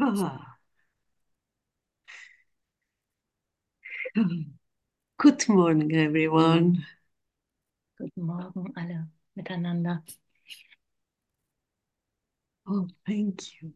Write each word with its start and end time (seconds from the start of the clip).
Good 5.18 5.48
morning, 5.48 5.94
everyone. 5.94 6.86
Guten 7.98 8.22
Morgen 8.24 8.72
alle 8.74 9.08
miteinander. 9.34 10.02
Oh, 12.66 12.88
thank 13.06 13.60
you. 13.60 13.74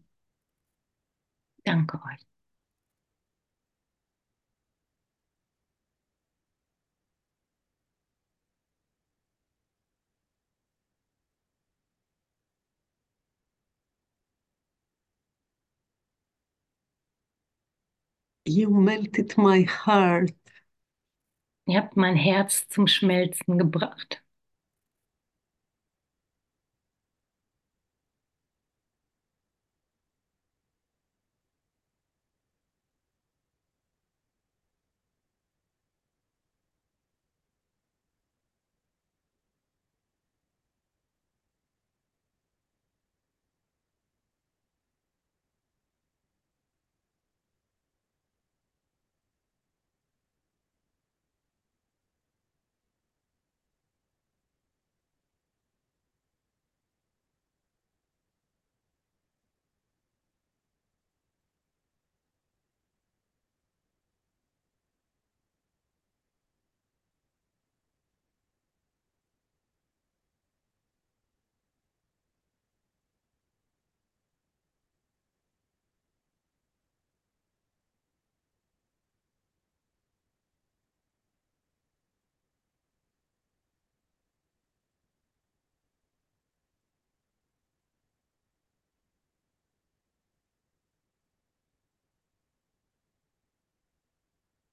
Danke 1.67 1.99
euch. 2.05 2.34
You 18.47 18.71
melted 18.71 19.37
my 19.37 19.65
heart. 19.65 20.33
Ihr 21.67 21.77
habt 21.79 21.95
mein 21.99 22.17
Herz 22.17 22.67
zum 22.69 22.87
Schmelzen 22.87 23.59
gebracht. 23.59 24.24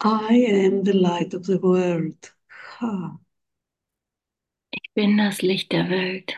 I 0.01 0.35
am 0.35 0.83
the 0.83 0.93
light 0.93 1.33
of 1.33 1.45
the 1.45 1.57
world. 1.57 2.31
Ha. 2.49 3.17
Ich 4.69 4.91
bin 4.93 5.15
das 5.17 5.41
Licht 5.41 5.71
der 5.71 5.89
Welt. 5.89 6.35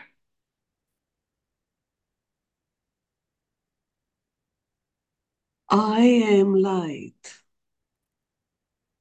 I 5.70 6.00
am 6.40 6.54
light. 6.54 7.42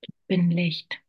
Ich 0.01 0.13
bin 0.27 0.49
Licht. 0.51 0.99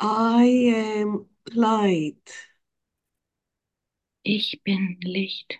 I 0.00 0.44
am 1.02 1.26
light. 1.54 2.32
Ich 4.22 4.62
bin 4.62 5.00
Licht. 5.02 5.58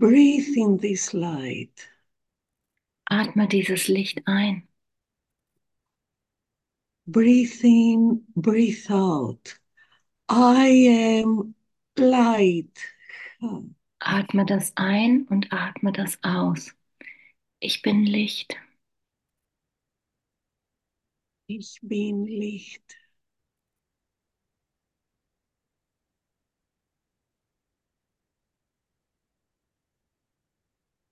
Breathe 0.00 0.56
in 0.56 0.78
this 0.78 1.14
light. 1.14 1.86
Atme 3.10 3.46
dieses 3.46 3.88
Licht 3.88 4.22
ein. 4.26 4.66
Breathe 7.06 7.62
in, 7.62 8.24
breathe 8.34 8.90
out. 8.90 9.58
I 10.28 11.20
am 11.22 11.54
light. 11.98 12.78
Atme 14.02 14.44
das 14.46 14.72
ein 14.76 15.26
und 15.28 15.52
atme 15.52 15.92
das 15.92 16.18
aus. 16.22 16.74
Ich 17.60 17.82
bin 17.82 18.04
Licht. 18.06 18.56
Ich 21.48 21.78
bin 21.82 22.24
Licht. 22.24 22.96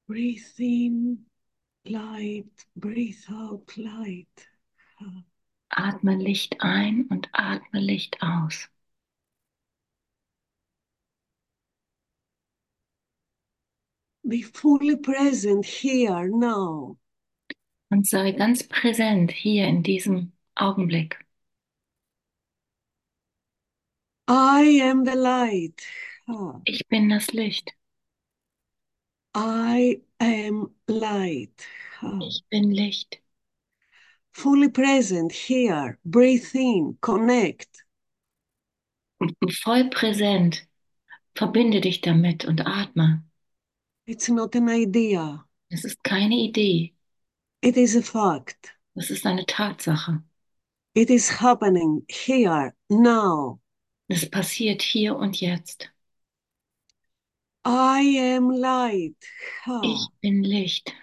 Breathe 0.09 0.59
in 0.59 1.27
light, 1.85 2.65
breathe 2.75 3.25
out 3.31 3.77
light. 3.77 4.49
Atme 5.69 6.17
Licht 6.17 6.57
ein 6.61 7.07
und 7.11 7.29
atme 7.33 7.79
Licht 7.79 8.17
aus. 8.23 8.71
Be 14.27 14.41
fully 14.43 14.97
present 14.97 15.67
here 15.67 16.27
now. 16.27 16.97
Und 17.91 18.07
sei 18.07 18.33
ganz 18.33 18.67
präsent 18.67 19.31
hier 19.31 19.67
in 19.67 19.83
diesem 19.83 20.33
Augenblick. 20.55 21.19
I 24.27 24.81
am 24.83 25.05
the 25.05 25.17
light. 25.17 25.83
Ich 26.65 26.87
bin 26.89 27.11
das 27.11 27.33
Licht. 27.33 27.78
I 29.35 30.01
am 30.21 30.71
light. 30.87 31.67
Ich 32.21 32.45
bin 32.51 32.71
Licht. 32.71 33.21
Fully 34.33 34.69
present 34.69 35.33
here. 35.33 35.99
Breathe 36.05 36.55
in, 36.55 36.97
connect. 37.01 37.85
Voll 39.63 39.91
präsent. 39.91 40.67
Verbinde 41.35 41.81
dich 41.81 42.01
damit 42.01 42.45
und 42.45 42.67
atme. 42.67 43.25
It's 44.07 44.29
not 44.29 44.55
an 44.57 44.69
idea, 44.69 45.45
Es 45.71 45.85
ist 45.85 46.03
keine 46.03 46.35
Idee. 46.37 46.95
it 47.63 47.77
is 47.77 47.97
a 47.97 48.03
fact. 48.03 48.73
Es 48.95 49.11
ist 49.11 49.27
eine 49.27 49.45
Tatsache. 49.47 50.23
It 50.95 51.11
is 51.11 51.29
happening 51.29 52.05
here 52.09 52.75
now. 52.89 53.61
Es 54.09 54.29
passiert 54.29 54.83
hier 54.83 55.17
und 55.17 55.41
jetzt. 55.41 55.91
I 57.71 58.01
am 58.35 58.51
light. 58.51 59.15
Ha. 59.67 59.81
Ich 59.83 60.09
bin 60.23 60.43
Licht. 60.43 60.95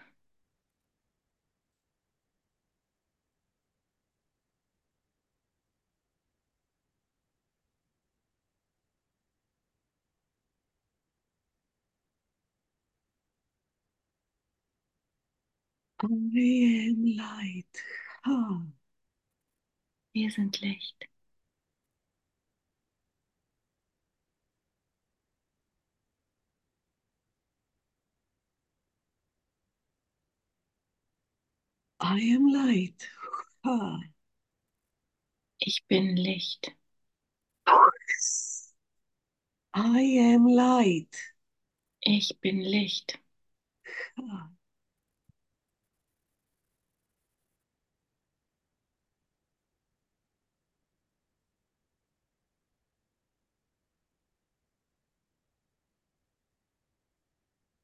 I 16.02 16.08
am 16.90 17.06
light. 17.18 17.84
Ha. 18.26 18.66
Wir 20.14 20.32
sind 20.32 20.62
Licht. 20.62 21.08
I 32.08 32.20
am 32.36 32.46
light. 32.54 33.10
Ich 35.58 35.84
bin 35.88 36.16
Licht. 36.16 36.72
I 39.74 40.34
am 40.34 40.46
light. 40.46 41.16
Ich 42.02 42.40
bin 42.42 42.62
Licht. 42.62 43.18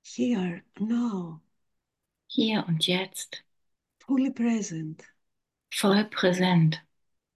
Here 0.03 0.61
now. 0.79 1.41
hier 2.27 2.65
und 2.67 2.87
jetzt, 2.87 3.43
fully 4.11 4.29
present. 4.29 5.01
voll 5.73 6.03
präsent. 6.03 6.81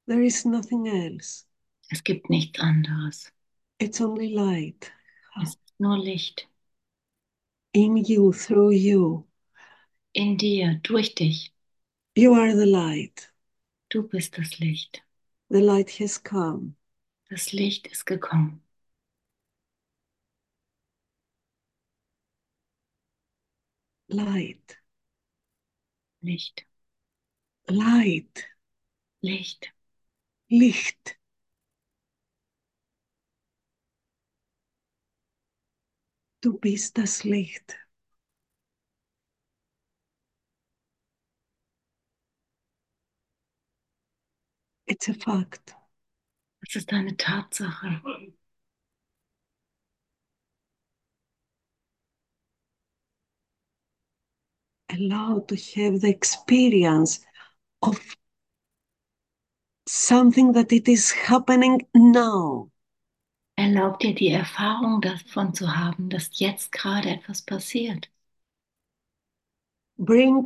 There 0.07 0.21
is 0.21 0.45
nothing 0.45 0.87
else. 0.87 1.45
Es 1.89 2.03
gibt 2.03 2.29
nichts 2.29 2.59
anderes. 2.59 3.31
It's 3.79 4.01
only 4.01 4.33
light. 4.33 4.91
Es 5.41 5.51
ist 5.51 5.79
nur 5.79 5.97
Licht. 5.97 6.47
In 7.73 7.95
you, 7.95 8.33
through 8.33 8.73
you. 8.73 9.23
In 10.13 10.35
dir, 10.37 10.81
durch 10.83 11.15
dich. 11.15 11.53
You 12.13 12.33
are 12.33 12.53
the 12.53 12.65
light. 12.65 13.31
Du 13.89 14.03
bist 14.03 14.37
das 14.37 14.59
Licht. 14.59 15.01
The 15.49 15.61
light 15.61 15.97
has 16.01 16.21
come. 16.21 16.75
Das 17.29 17.53
Licht 17.53 17.87
ist 17.87 18.05
gekommen. 18.05 18.61
Light. 24.09 24.77
Licht, 26.25 26.64
Light. 27.69 28.47
Licht. 29.21 29.71
Licht. 30.49 31.17
Du 36.39 36.57
bist 36.57 36.97
das 36.97 37.25
Licht. 37.25 37.77
It's 44.87 45.07
a 45.09 45.13
fact. 45.13 45.75
Das 46.61 46.75
ist 46.75 46.91
eine 46.93 47.15
Tatsache. 47.17 48.01
Allow 54.89 55.41
to 55.41 55.55
have 55.55 55.99
the 55.99 56.09
experience 56.09 57.19
of 57.85 57.99
something 59.87 60.53
that 60.53 60.71
it 60.71 60.87
is 60.87 61.11
happening 61.11 61.87
now. 61.93 62.69
Erlaub 63.57 63.99
dir 63.99 64.13
die 64.13 64.31
Erfahrung 64.31 64.99
davon 65.01 65.53
zu 65.53 65.75
haben, 65.75 66.09
dass 66.09 66.29
jetzt 66.39 66.71
gerade 66.71 67.09
etwas 67.09 67.41
passiert. 67.41 68.09
Bring 69.97 70.45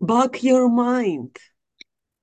back 0.00 0.42
your 0.42 0.70
mind. 0.70 1.38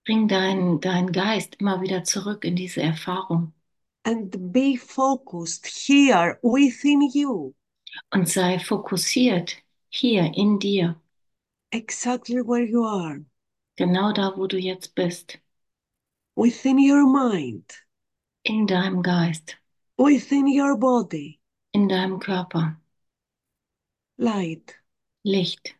Bring 0.05 0.27
deinen 0.27 0.79
dein 0.79 1.11
Geist 1.11 1.57
immer 1.59 1.81
wieder 1.81 2.03
zurück 2.03 2.43
in 2.43 2.55
diese 2.55 2.81
Erfahrung. 2.81 3.53
And 4.03 4.51
be 4.51 4.77
focused 4.77 5.67
here 5.67 6.39
within 6.41 7.01
you, 7.13 7.53
und 8.11 8.27
sei 8.27 8.57
fokussiert 8.57 9.57
hier 9.89 10.31
in 10.33 10.57
dir, 10.57 10.99
exactly 11.71 12.41
where 12.41 12.65
you 12.65 12.83
are, 12.83 13.23
genau 13.79 14.11
da, 14.11 14.35
wo 14.37 14.45
du 14.45 14.57
jetzt 14.57 14.93
bist, 14.93 15.39
within 16.35 16.77
your 16.77 17.07
mind, 17.07 17.63
in 18.43 18.67
deinem 18.67 19.01
Geist, 19.01 19.57
within 19.97 20.47
your 20.47 20.77
body. 20.77 21.39
in 21.71 21.87
deinem 21.87 22.19
Körper. 22.19 22.77
Light. 24.17 24.75
Licht. 25.23 25.75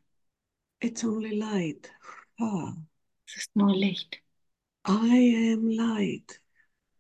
It's 0.81 1.03
only 1.03 1.35
light. 1.35 1.91
Ah, 2.39 2.73
Es 3.27 3.35
ist 3.35 3.55
nur 3.55 3.75
Licht. 3.75 4.21
I 4.85 5.53
am 5.53 5.69
light. 5.69 6.39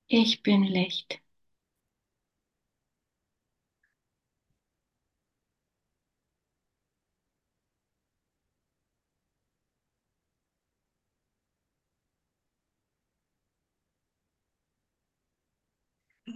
Ich 0.07 0.43
bin 0.43 0.63
Licht. 0.63 1.21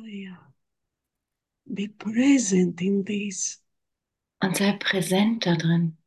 Am. 0.04 0.54
Be 1.74 1.88
present 1.88 2.82
in 2.82 3.04
this. 3.06 3.62
Und 4.42 4.58
sei 4.58 4.78
präsent 4.78 5.46
da 5.46 5.56
drin. 5.56 5.98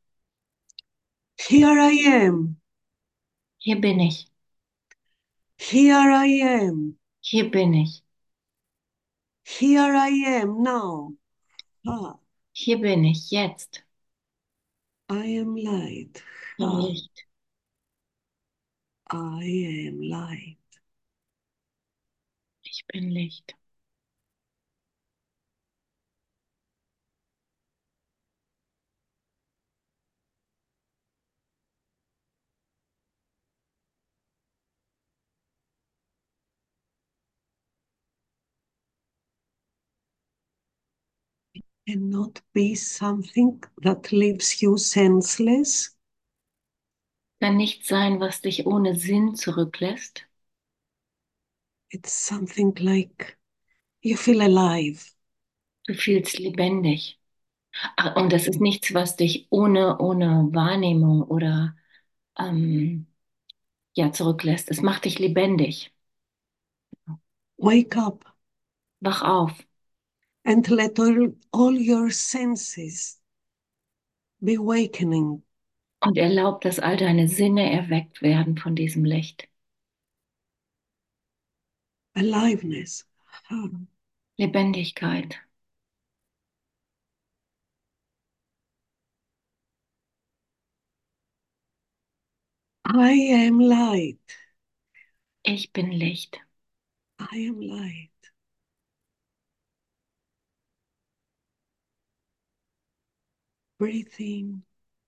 Here 1.38 1.78
I 1.78 2.26
am. 2.26 2.60
Hier 3.58 3.81
bin 3.81 4.00
ich. 4.00 4.31
Here 5.58 6.12
I 6.12 6.43
am. 6.43 6.98
Hier 7.20 7.50
bin 7.50 7.75
ich. 7.75 8.02
Here 9.44 9.94
I 9.94 10.40
am 10.43 10.62
now. 10.62 11.16
Ah, 11.87 12.19
Hier 12.52 12.78
bin 12.78 13.04
ich 13.04 13.31
jetzt. 13.31 13.82
I 15.08 15.38
am 15.40 15.56
light. 15.56 16.22
Ah, 16.58 16.81
Licht. 16.81 17.26
I 19.10 19.88
am 19.88 20.00
light. 20.00 20.58
Ich 22.62 22.84
bin 22.88 23.08
Licht. 23.10 23.54
Cannot 41.88 42.43
be 42.53 42.75
something 42.75 43.65
that 43.79 44.12
leaves 44.12 44.61
you 44.61 44.77
senseless. 44.77 45.91
Kann 47.41 47.56
nicht 47.56 47.87
sein, 47.87 48.21
was 48.21 48.43
dich 48.43 48.67
ohne 48.67 48.94
Sinn 48.94 49.37
zurücklässt. 49.37 50.27
It's 51.91 52.12
something 52.12 52.75
like 52.79 53.38
you 54.03 54.17
feel 54.17 54.41
alive. 54.43 55.15
Du 55.87 55.94
fühlst 55.94 56.38
lebendig. 56.38 57.19
Ach, 57.97 58.17
Und 58.17 58.32
das 58.32 58.49
ist 58.49 58.61
nichts, 58.61 58.94
was 58.94 59.17
dich 59.17 59.47
ohne, 59.50 59.99
ohne 60.00 60.49
Wahrnehmung 60.53 61.23
oder 61.25 61.77
ähm, 62.39 63.06
ja, 63.94 64.12
zurücklässt. 64.12 64.71
Es 64.71 64.82
macht 64.82 65.05
dich 65.06 65.19
lebendig. 65.21 65.93
Wake 67.59 67.97
up 67.99 68.25
Wach 69.00 69.23
auf 69.23 69.53
and 70.46 70.66
let 70.70 70.98
all, 70.98 71.34
all 71.52 71.75
your 71.75 72.10
senses 72.10 73.19
be 74.43 74.55
awakening. 74.55 75.43
und 76.00 76.17
erlaub, 76.19 76.60
dass 76.60 76.79
all 76.79 76.96
deine 76.96 77.29
Sinne 77.29 77.70
erweckt 77.72 78.22
werden 78.22 78.56
von 78.58 78.76
diesem 78.76 79.05
Licht. 79.05 79.48
Aliveness. 82.15 83.06
Lebendigkeit. 84.38 85.36
I 92.88 93.46
am 93.46 93.58
light. 93.60 94.19
Ich 95.43 95.72
bin 95.72 95.91
Licht. 95.91 96.38
I 97.20 97.48
am 97.48 97.60
light. 97.60 98.16
Breathe 103.79 104.21
in, 104.21 104.65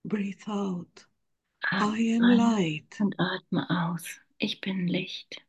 breathe 0.07 0.49
out. 0.49 1.05
I 1.79 1.87
Atme 1.87 2.17
am 2.17 2.23
ein 2.23 2.37
light. 2.37 2.97
und 2.99 3.15
atme 3.19 3.71
aus. 3.71 4.21
Ich 4.39 4.61
bin 4.61 4.87
Licht. 4.89 5.41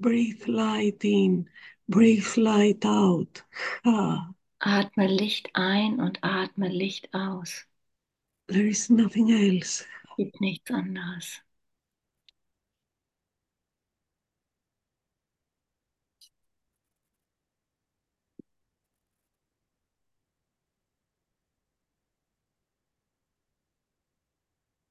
Breathe 0.00 0.48
light 0.48 1.04
in, 1.04 1.48
breathe 1.88 2.36
light 2.36 2.84
out. 2.84 3.42
Ah, 3.84 4.34
Atme 4.60 5.08
Licht 5.08 5.50
ein 5.54 5.98
und 5.98 6.22
atme 6.22 6.68
Licht 6.68 7.12
aus. 7.12 7.66
there 8.48 8.66
is 8.66 8.90
nothing 8.90 9.30
else. 9.30 9.84
Gibt 10.16 10.40
nichts 10.40 10.70
anderes. 10.70 11.42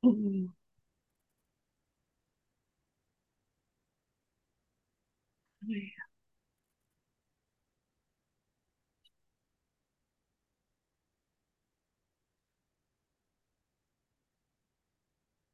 Oh. 0.07 0.47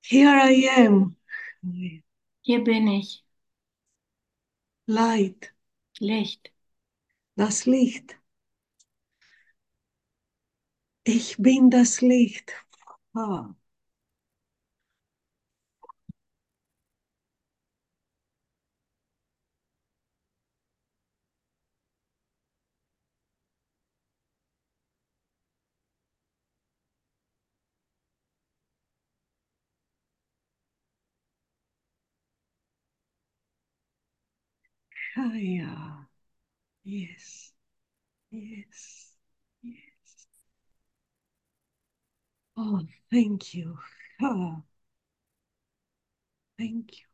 Here 0.02 0.30
I 0.30 0.52
am. 0.78 1.18
Hier 2.42 2.64
bin 2.64 2.88
ich. 2.88 3.24
Light, 4.88 5.54
Licht. 6.00 6.54
das 7.36 7.66
Licht. 7.68 8.18
Ich 11.06 11.38
bin 11.38 11.70
das 11.70 12.02
Licht. 12.02 12.52
Ah. 13.16 13.56
Kaya. 35.14 36.08
Yes. 36.86 37.54
Yes. 38.32 39.14
Yes. 39.64 40.28
Oh, 42.58 42.82
thank 43.12 43.54
you. 43.54 43.78
Thank 46.58 46.92
you. 47.00 47.06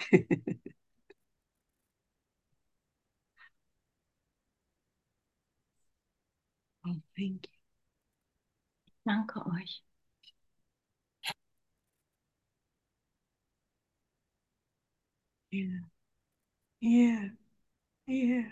oh, 6.86 7.00
thank 7.16 7.46
you. 7.46 7.58
Danke 9.04 9.40
euch. 9.40 9.82
Yeah. 15.50 15.80
Yeah. 16.80 17.28
Yeah. 18.06 18.48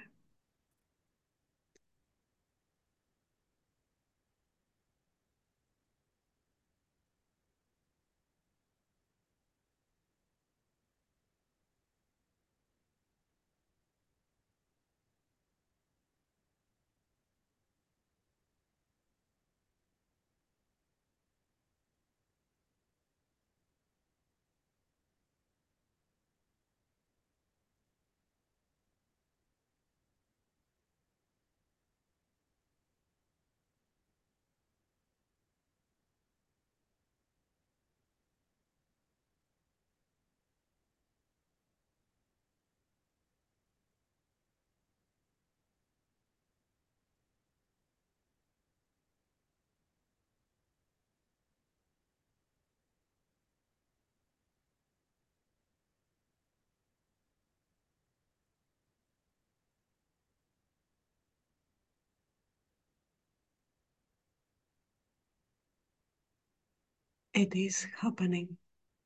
It 67.36 67.54
is 67.54 67.84
happening 68.00 68.58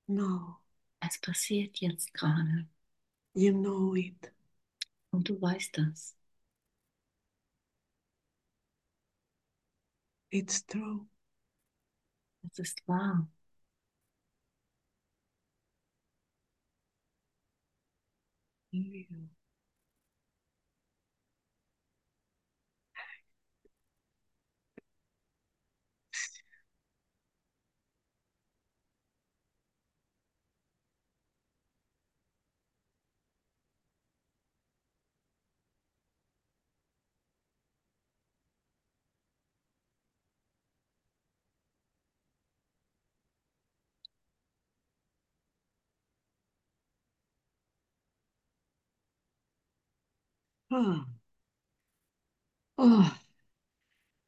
now. 0.08 0.60
Es 1.02 1.18
passiert 1.18 1.78
jetzt 1.80 2.14
gerade. 2.14 2.66
You 3.34 3.52
know 3.52 3.94
it. 3.96 4.32
Und 5.10 5.28
du 5.28 5.40
weißt 5.40 5.78
das. 5.78 6.16
It's 10.32 10.62
true. 10.62 11.06
Es 12.42 12.58
ist 12.58 12.86
wahr. 12.86 13.26
Yeah. 18.72 19.39
Ah. 50.70 51.06
Oh. 52.78 53.16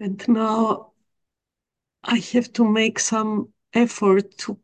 And 0.01 0.29
now 0.29 0.93
I 2.05 2.19
have 2.19 2.53
to 2.55 2.65
make 2.65 2.99
some 2.99 3.53
effort 3.73 4.37
to 4.39 4.59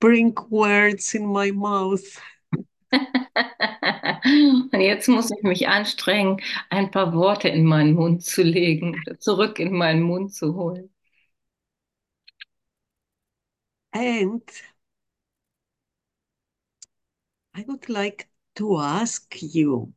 bring 0.00 0.34
words 0.50 1.14
in 1.14 1.26
my 1.26 1.50
mouth. 1.50 2.20
Und 2.92 4.80
jetzt 4.80 5.08
muss 5.08 5.30
ich 5.30 5.42
mich 5.42 5.68
anstrengen, 5.68 6.40
ein 6.70 6.90
paar 6.90 7.14
Worte 7.14 7.48
in 7.48 7.64
meinen 7.64 7.94
Mund 7.94 8.24
zu 8.24 8.42
legen, 8.42 9.00
zurück 9.18 9.58
in 9.58 9.72
meinen 9.72 10.02
Mund 10.02 10.34
zu 10.34 10.54
holen. 10.54 10.90
And 13.92 14.42
I 17.54 17.64
would 17.66 17.88
like 17.88 18.28
to 18.56 18.76
ask 18.78 19.34
you 19.40 19.94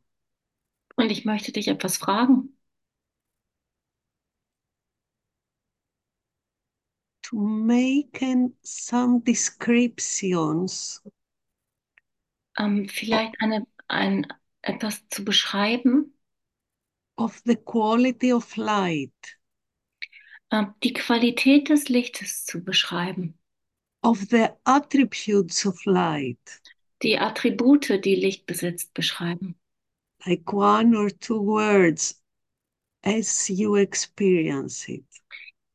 Und 0.98 1.10
ich 1.10 1.24
möchte 1.24 1.52
dich 1.52 1.68
etwas 1.68 1.96
fragen. 1.96 2.58
to 7.22 7.36
make 7.36 8.20
some 8.62 9.20
descriptions. 9.20 11.02
Ähm, 12.58 12.88
vielleicht 12.88 13.34
eine, 13.40 13.66
ein, 13.86 14.26
etwas 14.62 15.06
zu 15.08 15.24
beschreiben, 15.24 16.14
of 17.16 17.40
the 17.44 17.54
quality 17.54 18.32
of 18.32 18.56
light, 18.56 19.38
ähm, 20.50 20.74
die 20.82 20.94
Qualität 20.94 21.68
des 21.68 21.88
Lichtes 21.88 22.44
zu 22.44 22.64
beschreiben, 22.64 23.38
of 24.02 24.18
the 24.30 24.48
attributes 24.64 25.66
of 25.66 25.84
light, 25.84 26.60
die 27.02 27.18
Attribute, 27.18 28.04
die 28.04 28.16
Licht 28.16 28.46
besitzt, 28.46 28.94
beschreiben. 28.94 29.54
Like 30.26 30.52
one 30.52 30.94
or 30.94 31.10
two 31.10 31.40
words 31.40 32.14
as 33.04 33.48
you 33.50 33.76
experience 33.76 34.88
it. 34.88 35.04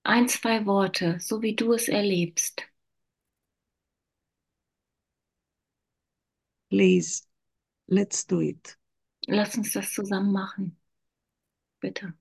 Ein, 0.05 0.27
zwei 0.27 0.65
Worte, 0.65 1.19
so 1.19 1.41
wie 1.41 1.55
du 1.55 1.73
es 1.73 1.87
erlebst. 1.87 2.63
Please, 6.69 7.23
let's 7.87 8.25
do 8.25 8.41
it. 8.41 8.75
Lass 9.27 9.55
uns 9.55 9.71
das 9.71 9.93
zusammen 9.93 10.33
machen. 10.33 10.75
Bitte. 11.79 12.13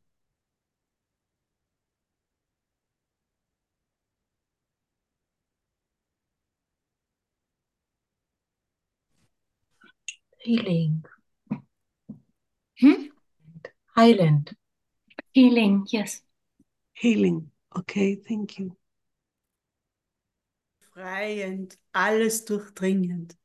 Healing. 10.44 11.04
Hm? 12.82 13.10
Highland. 13.96 14.56
Healing, 15.32 15.86
yes. 15.88 16.20
Healing. 16.94 17.50
Okay, 17.78 18.16
thank 18.16 18.58
you. 18.58 18.76
Befreiend, 20.80 21.76
alles 21.94 22.44
durchdringend. 22.44 23.36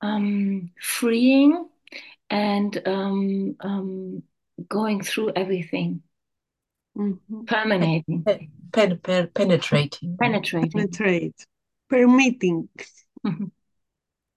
Um, 0.00 0.70
freeing 0.80 1.68
and 2.28 2.82
um, 2.88 3.54
um, 3.60 4.22
going 4.68 5.02
through 5.02 5.32
everything, 5.36 6.02
Mhm. 6.96 7.46
permeating, 7.46 8.24
Pen, 8.72 8.98
pen, 8.98 9.28
penetrating. 9.34 10.16
penetrating. 10.16 10.70
Penetrate. 10.70 11.46
Permitting. 11.88 12.68
Mhm. 13.24 13.52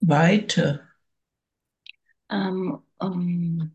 Weite, 0.01 0.79
um, 2.29 2.83
um, 2.99 3.71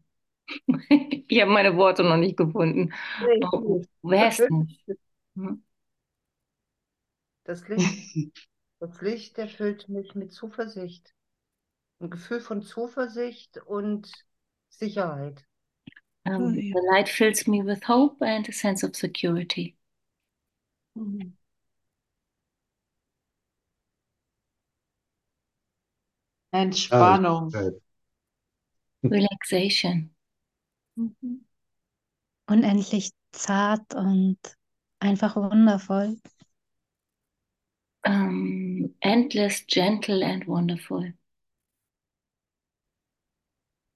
Ich 1.29 1.41
habe 1.41 1.51
meine 1.51 1.77
Worte 1.77 2.03
noch 2.03 2.17
nicht 2.17 2.37
gefunden. 2.37 2.93
Nee, 3.19 3.51
Oh, 3.53 3.83
wer 4.03 4.29
ist? 4.31 4.49
Hm? 5.37 5.63
Das 7.45 7.69
Licht, 7.69 8.01
das 8.81 9.01
Licht 9.03 9.39
erfüllt 9.39 9.89
mich 9.89 10.15
mit 10.15 10.33
Zuversicht. 10.33 11.15
Ein 12.01 12.11
Gefühl 12.11 12.41
von 12.41 12.63
Zuversicht 12.63 13.59
und 13.67 14.13
Sicherheit. 14.71 15.47
Um, 16.25 16.55
Oh, 16.55 16.55
the 16.55 16.81
light 16.93 17.11
fills 17.11 17.47
me 17.47 17.61
with 17.61 17.83
hope 17.85 18.23
and 18.23 18.49
a 18.49 18.53
sense 18.53 18.83
of 18.83 18.97
security. 18.97 19.77
Mhm. 20.95 21.33
Entspannung. 26.53 27.47
Herrlichkeit. 27.53 27.81
Relaxation. 29.11 30.09
Mhm. 30.97 31.41
unendlich 32.47 33.13
zart 33.33 33.95
und 33.95 34.39
einfach 35.01 35.37
wundervoll. 35.37 36.19
Um, 38.05 38.95
endless, 39.03 39.61
gentle 39.67 40.23
and 40.23 40.47
wonderful. 40.47 41.15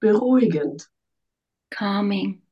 Beruhigend. 0.01 0.89
Calming. 1.71 2.43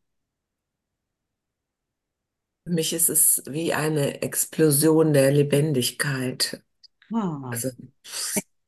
Für 2.64 2.70
mich 2.72 2.92
ist 2.92 3.08
es 3.08 3.42
wie 3.46 3.72
eine 3.74 4.22
Explosion 4.22 5.12
der 5.12 5.30
Lebendigkeit. 5.32 6.62
Ah, 7.14 7.38
Also 7.50 7.70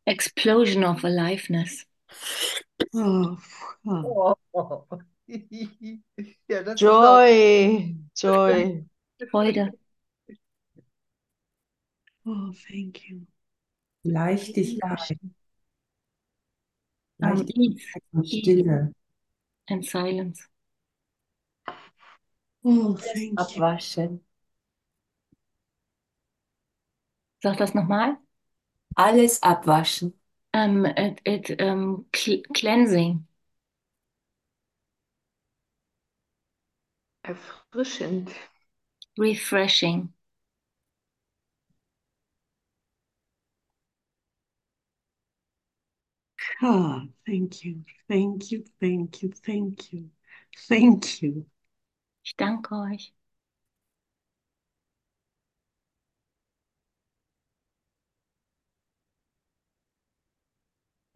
Explosion 0.06 0.82
of 0.84 1.04
aliveness. 1.04 1.84
ah. 2.94 3.36
Oh. 3.86 4.34
Ja, 6.48 6.62
das 6.62 6.82
ist 6.82 6.82
Joy, 6.82 7.96
Joy. 8.14 8.84
Freude. 9.30 9.72
Oh, 12.26 12.52
thank 12.52 13.08
you. 13.08 13.26
Leichtigkeit, 14.04 15.18
Um, 17.22 17.48
Leichtigkeit 17.48 18.02
und 18.12 18.26
Stille. 18.28 18.92
and 19.68 19.84
silence. 19.84 20.48
Oh, 22.64 22.94
thank 22.96 23.56
you. 23.56 23.62
Abwaschen. 23.62 24.20
Sag 27.42 27.56
das 27.58 27.74
nochmal. 27.74 28.16
Alles 28.96 29.40
abwaschen. 29.42 30.14
Um, 30.54 30.86
it, 30.86 31.20
it, 31.24 31.60
um, 31.60 32.06
cl 32.14 32.42
cleansing. 32.54 33.26
Erfrischend. 37.24 38.32
Refreshing. 39.18 40.14
Ah, 46.62 47.06
thank 47.26 47.64
you. 47.64 47.84
Thank 48.08 48.50
you. 48.50 48.64
Thank 48.80 49.22
you. 49.22 49.30
Thank 49.32 49.92
you. 49.92 50.10
Thank 50.68 51.22
you. 51.22 51.46
Ich 52.24 52.36
danke 52.36 52.74
euch. 52.76 53.14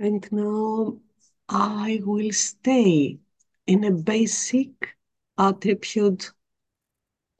And 0.00 0.26
now 0.32 0.98
I 1.48 2.00
will 2.04 2.32
stay 2.32 3.20
in 3.68 3.84
a 3.84 3.92
basic 3.92 4.97
attribute 5.38 6.32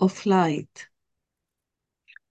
of 0.00 0.26
light. 0.26 0.88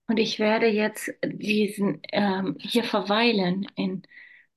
Und 0.08 0.18
ich 0.18 0.40
werde 0.40 0.68
jetzt 0.68 1.12
diesen 1.24 2.02
ähm, 2.12 2.56
hier 2.60 2.84
verweilen 2.84 3.68
in 3.76 4.04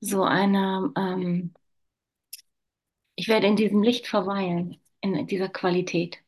so 0.00 0.22
einer, 0.24 0.92
ähm, 0.96 1.54
ich 3.14 3.28
werde 3.28 3.46
in 3.46 3.54
diesem 3.56 3.82
Licht 3.84 4.06
verweilen, 4.08 4.80
in 5.00 5.24
dieser 5.28 5.48
Qualität. 5.48 6.18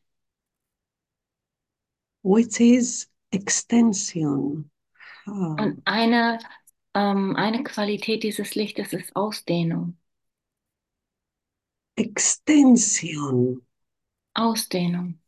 which 2.23 2.59
is 2.61 3.07
extension. 3.31 4.69
Ah, 5.27 5.59
Und 5.59 5.81
eine, 5.85 6.37
ähm, 6.93 7.35
eine 7.35 7.63
Qualität 7.63 8.21
dieses 8.23 8.53
Lichtes 8.55 8.93
ist 8.93 9.15
Ausdehnung. 9.15 9.97
extension. 11.97 13.61
Ausdehnung. 14.33 15.19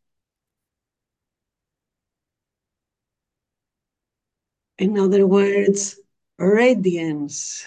In 4.77 4.97
other 4.99 5.27
words, 5.27 5.99
radiance. 6.37 7.65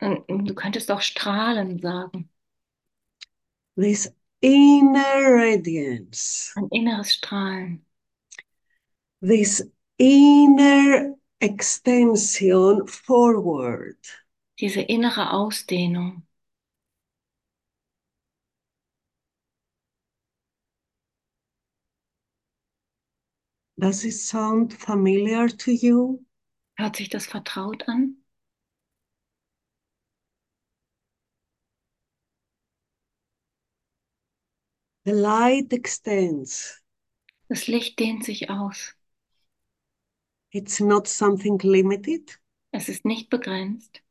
Und 0.00 0.46
du 0.46 0.54
könntest 0.54 0.90
auch 0.90 1.00
Strahlen 1.00 1.78
sagen. 1.78 2.30
This 3.76 4.12
inner 4.40 5.22
radiance. 5.22 6.52
Ein 6.56 6.68
inneres 6.70 7.14
Strahlen. 7.14 7.84
This 9.22 9.70
inner 9.98 11.16
extension 11.40 12.86
forward. 12.86 13.98
Diese 14.58 14.80
innere 14.80 15.32
Ausdehnung. 15.32 16.26
Does 23.80 24.04
it 24.04 24.12
sound 24.12 24.74
familiar 24.74 25.48
to 25.48 25.72
you? 25.72 26.22
Hört 26.76 26.96
sich 26.96 27.08
das 27.08 27.24
vertraut 27.24 27.88
an? 27.88 28.16
The 35.06 35.12
light 35.14 35.72
extends. 35.72 36.82
Das 37.48 37.68
Licht 37.68 37.98
dehnt 37.98 38.22
sich 38.22 38.50
aus. 38.50 38.94
It's 40.52 40.80
not 40.80 41.08
something 41.08 41.58
limited. 41.62 42.38
Es 42.72 42.90
ist 42.90 43.06
nicht 43.06 43.30
begrenzt. 43.30 44.02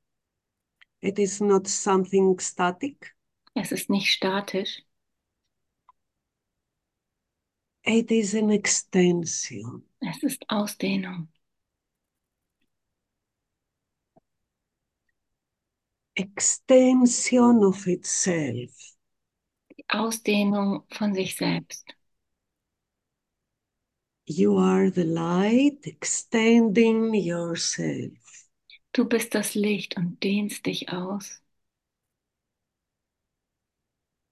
It 0.99 1.19
is 1.19 1.41
not 1.41 1.67
something 1.67 2.39
static. 2.39 3.15
Es 3.53 3.71
ist 3.71 3.91
nicht 3.91 4.11
statisch. 4.11 4.81
It 7.85 8.11
is 8.11 8.33
an 8.35 8.49
extension. 8.49 9.83
Es 10.01 10.23
ist 10.23 10.43
Ausdehnung. 10.49 11.29
Extension 16.15 17.63
of 17.63 17.87
itself. 17.87 18.71
Die 19.77 19.85
Ausdehnung 19.87 20.83
von 20.91 21.13
sich 21.13 21.35
selbst. 21.35 21.85
You 24.25 24.57
are 24.57 24.91
the 24.91 25.05
light 25.05 25.87
extending 25.87 27.13
yourself. 27.15 28.11
Du 28.91 29.05
bist 29.05 29.33
das 29.33 29.55
Licht 29.55 29.97
und 29.97 30.21
dehnst 30.21 30.65
dich 30.65 30.89
aus. 30.89 31.41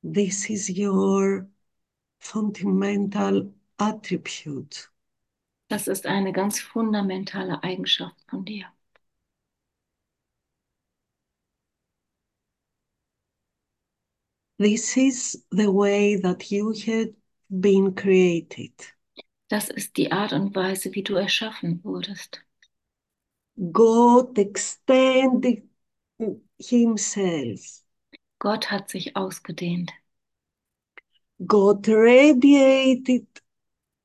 This 0.03 0.49
is 0.49 0.69
your 0.69 1.47
fundamental 2.19 3.53
attribute. 3.77 4.89
Das 5.69 5.87
ist 5.87 6.05
eine 6.05 6.31
ganz 6.31 6.59
fundamentale 6.59 7.61
Eigenschaft 7.63 8.15
von 8.29 8.45
dir. 8.45 8.65
This 14.59 14.97
is 14.97 15.43
the 15.51 15.71
way 15.71 16.15
that 16.15 16.51
you 16.51 16.73
had 16.73 17.13
been 17.49 17.93
created. 17.93 18.71
Das 19.49 19.69
ist 19.69 19.97
die 19.97 20.11
Art 20.11 20.33
und 20.33 20.55
Weise, 20.55 20.93
wie 20.93 21.03
du 21.03 21.15
erschaffen 21.15 21.83
wurdest. 21.83 22.41
God 23.71 24.37
extended 24.37 25.63
Himself. 26.59 27.83
Gott 28.39 28.71
hat 28.71 28.89
sich 28.89 29.15
ausgedehnt. 29.15 29.91
God 31.45 31.87
radiated 31.87 33.27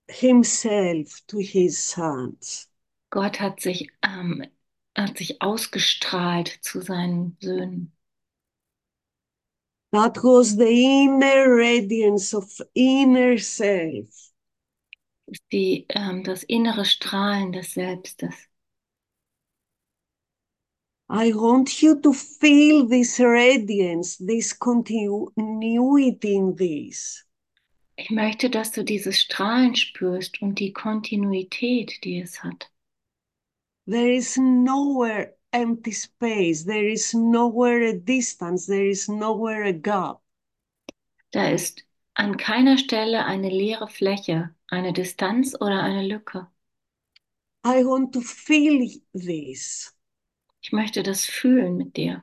Himself 0.09 1.21
to 1.29 1.38
His 1.38 1.79
sons. 1.79 2.68
Gott 3.11 3.40
hat 3.40 3.61
sich, 3.61 3.88
ähm, 4.03 4.45
hat 4.97 5.18
sich 5.18 5.40
ausgestrahlt 5.40 6.59
zu 6.62 6.81
seinen 6.81 7.37
Söhnen. 7.40 7.92
That 9.92 10.16
was 10.23 10.57
the 10.57 11.05
inner 11.05 11.55
radiance 11.55 12.35
of 12.35 12.61
inner 12.75 13.38
self. 13.38 14.31
Die, 15.53 15.87
ähm, 15.90 16.25
das 16.25 16.42
innere 16.42 16.85
Strahlen 16.85 17.53
des 17.53 17.73
Selbstes. 17.73 18.35
I 21.14 21.35
want 21.35 21.83
you 21.83 22.01
to 22.01 22.14
feel 22.14 22.88
this 22.88 23.20
radiance, 23.20 24.16
this 24.16 24.55
continuity 24.55 26.37
in 26.37 26.57
this. 26.57 27.27
Ich 27.96 28.09
möchte, 28.09 28.48
dass 28.48 28.72
du 28.72 28.83
dieses 28.83 29.20
Strahlen 29.20 29.77
spürst 29.77 30.40
und 30.40 30.59
die 30.59 30.72
Kontinuität, 30.72 32.03
die 32.03 32.22
es 32.22 32.42
hat. 32.42 32.70
There 33.87 34.11
is 34.11 34.38
nowhere 34.38 35.37
empty 35.53 35.92
space, 35.92 36.64
there 36.64 36.88
is 36.88 37.12
nowhere 37.12 37.90
a 37.90 37.92
distance, 37.92 38.66
there 38.66 38.88
is 38.88 39.07
nowhere 39.07 39.64
a 39.64 39.72
gap. 39.72 40.22
Da 41.33 41.51
ist 41.51 41.85
an 42.14 42.38
keiner 42.38 42.79
Stelle 42.79 43.27
eine 43.27 43.51
leere 43.51 43.88
Fläche, 43.88 44.55
eine 44.68 44.94
Distanz 44.94 45.55
oder 45.61 45.83
eine 45.83 46.07
Lücke. 46.07 46.48
I 47.66 47.85
want 47.85 48.14
to 48.14 48.22
feel 48.22 48.88
this. 49.12 49.94
Ich 50.62 50.72
möchte 50.72 51.03
das 51.03 51.25
fühlen 51.25 51.77
mit 51.77 51.96
dir. 51.96 52.22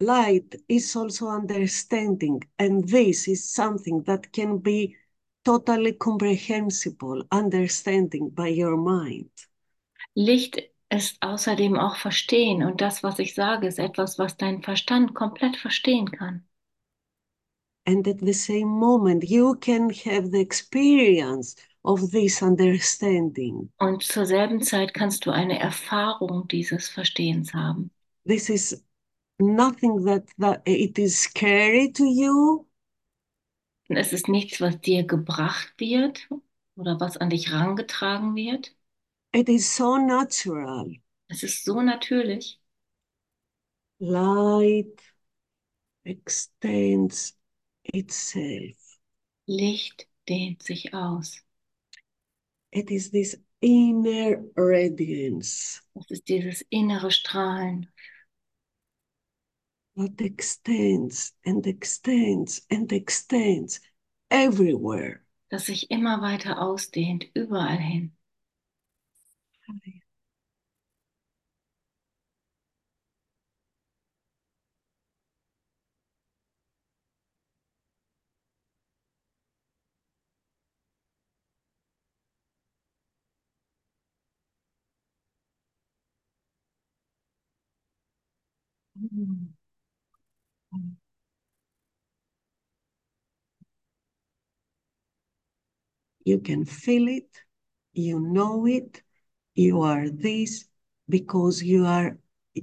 Light 0.00 0.56
is 0.66 0.96
also 0.96 1.28
understanding, 1.28 2.42
and 2.58 2.88
this 2.88 3.28
is 3.28 3.44
something 3.44 4.02
that 4.04 4.32
can 4.32 4.58
be 4.58 4.96
totally 5.44 5.92
comprehensible, 5.92 7.22
understanding 7.30 8.30
by 8.30 8.48
your 8.48 8.76
mind. 8.76 9.30
Licht 10.14 10.58
ist 10.88 11.18
außerdem 11.20 11.76
auch 11.78 11.96
Verstehen 11.96 12.64
und 12.64 12.80
das, 12.80 13.02
was 13.02 13.18
ich 13.18 13.34
sage, 13.34 13.66
ist 13.68 13.78
etwas, 13.78 14.18
was 14.18 14.36
dein 14.36 14.62
Verstand 14.62 15.14
komplett 15.14 15.56
verstehen 15.56 16.10
kann. 16.10 16.44
And 17.86 18.06
at 18.08 18.20
the 18.20 18.32
same 18.32 18.68
moment, 18.68 19.24
you 19.24 19.54
can 19.56 19.90
have 19.90 20.30
the 20.30 20.40
experience 20.40 21.56
of 21.84 22.10
this 22.10 22.42
understanding. 22.42 23.70
Und 23.78 24.02
zur 24.02 24.26
selben 24.26 24.62
Zeit 24.62 24.94
kannst 24.94 25.26
du 25.26 25.30
eine 25.30 25.58
Erfahrung 25.58 26.46
dieses 26.48 26.88
Verstehens 26.88 27.54
haben. 27.54 27.90
This 28.26 28.48
is 28.50 28.82
nothing 29.38 30.04
that, 30.04 30.24
that 30.38 30.62
it 30.66 30.98
is 30.98 31.18
scary 31.18 31.92
to 31.92 32.04
you. 32.04 32.66
Es 33.88 34.12
ist 34.12 34.28
nichts, 34.28 34.60
was 34.60 34.80
dir 34.80 35.04
gebracht 35.04 35.72
wird 35.78 36.28
oder 36.76 37.00
was 37.00 37.16
an 37.16 37.30
dich 37.30 37.52
rangetragen 37.52 38.36
wird. 38.36 38.72
It 39.32 39.48
is 39.48 39.76
so 39.76 39.96
natural. 39.96 40.94
Es 41.28 41.42
ist 41.42 41.64
so 41.64 41.80
natürlich. 41.80 42.60
Light 44.00 45.00
extends 46.04 47.34
itself. 47.84 48.76
Licht 49.46 50.08
dehnt 50.28 50.62
sich 50.62 50.94
aus. 50.94 51.42
It 52.72 52.90
is 52.90 53.10
this 53.10 53.36
inner 53.60 54.42
radiance 54.56 55.80
Es 55.94 56.10
ist 56.10 56.28
dieses 56.28 56.64
innere 56.70 57.10
Strahlen, 57.10 57.86
that 59.96 60.20
extends 60.20 61.34
and 61.44 61.66
extends 61.66 62.62
and 62.70 62.92
extends 62.92 63.80
everywhere. 64.30 65.20
das 65.50 65.66
sich 65.66 65.90
immer 65.90 66.22
weiter 66.22 66.62
ausdehnt, 66.62 67.26
überall 67.34 67.78
hin. 67.78 68.12
You 96.24 96.38
can 96.38 96.64
feel 96.64 97.08
it, 97.08 97.28
you 97.92 98.20
know 98.20 98.66
it, 98.66 99.02
you 99.54 99.82
are 99.82 100.08
this 100.08 100.66
because 101.08 101.62
you 101.62 101.86
are 101.86 102.18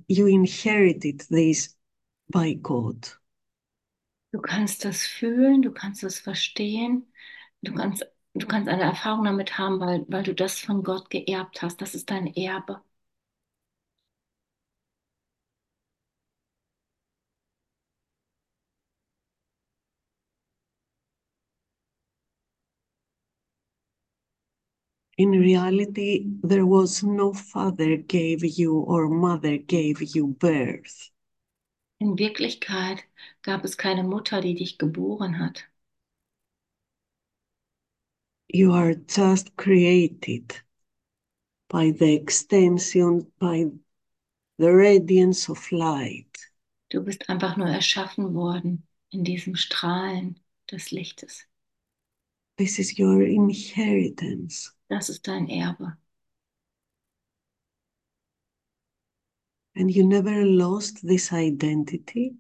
you 0.08 0.28
inherited 0.28 1.22
this 1.30 1.76
by 2.30 2.54
God. 2.54 3.08
Du 4.32 4.42
kannst 4.42 4.86
das 4.86 5.02
fühlen, 5.02 5.62
du 5.62 5.72
kannst 5.72 6.04
das 6.04 6.20
verstehen, 6.20 7.12
du 7.62 7.74
kannst, 7.74 8.06
du 8.34 8.46
kannst 8.48 8.70
eine 8.70 8.84
Erfahrung 8.84 9.26
damit 9.26 9.58
haben, 9.58 9.80
weil, 9.80 10.06
weil 10.08 10.24
du 10.24 10.36
das 10.36 10.60
von 10.60 10.84
Gott 10.84 11.10
geerbt 11.10 11.62
hast. 11.62 11.82
Das 11.82 11.96
ist 11.96 12.10
dein 12.10 12.28
Erbe. 12.28 12.82
In 25.18 25.32
reality, 25.32 26.26
there 26.44 26.66
was 26.68 27.04
no 27.04 27.34
father 27.34 27.98
gave 27.98 28.46
you 28.46 28.78
or 28.78 29.10
mother 29.10 29.58
gave 29.58 30.00
you 30.16 30.28
birth. 30.28 31.10
In 32.00 32.18
Wirklichkeit 32.20 33.04
gab 33.42 33.66
es 33.66 33.76
keine 33.76 34.04
Mutter, 34.04 34.42
die 34.42 34.54
dich 34.54 34.78
geboren 34.78 35.40
hat. 35.40 35.64
You 38.48 38.74
are 38.74 38.94
just 38.94 39.58
created 39.58 40.62
by 41.68 41.90
the 41.92 42.14
extension, 42.14 43.32
by 43.40 43.66
the 44.60 44.72
radiance 44.72 45.50
of 45.50 45.72
light. 45.72 46.38
Du 46.90 47.02
bist 47.04 47.28
einfach 47.28 47.58
nur 47.58 47.68
erschaffen 47.68 48.36
worden 48.36 48.84
in 49.10 49.24
diesem 49.24 49.56
Strahlen 49.56 50.40
des 50.72 50.92
Lichtes. 50.92 51.48
This 52.58 52.78
is 52.78 52.98
your 53.00 53.24
inheritance. 53.24 54.77
Das 54.90 55.10
ist 55.10 55.28
dein 55.28 55.50
Erbe. 55.50 55.98
And 59.76 59.92
you 59.92 60.08
never 60.08 60.44
lost 60.44 61.06
this 61.06 61.32
identity. 61.32 62.36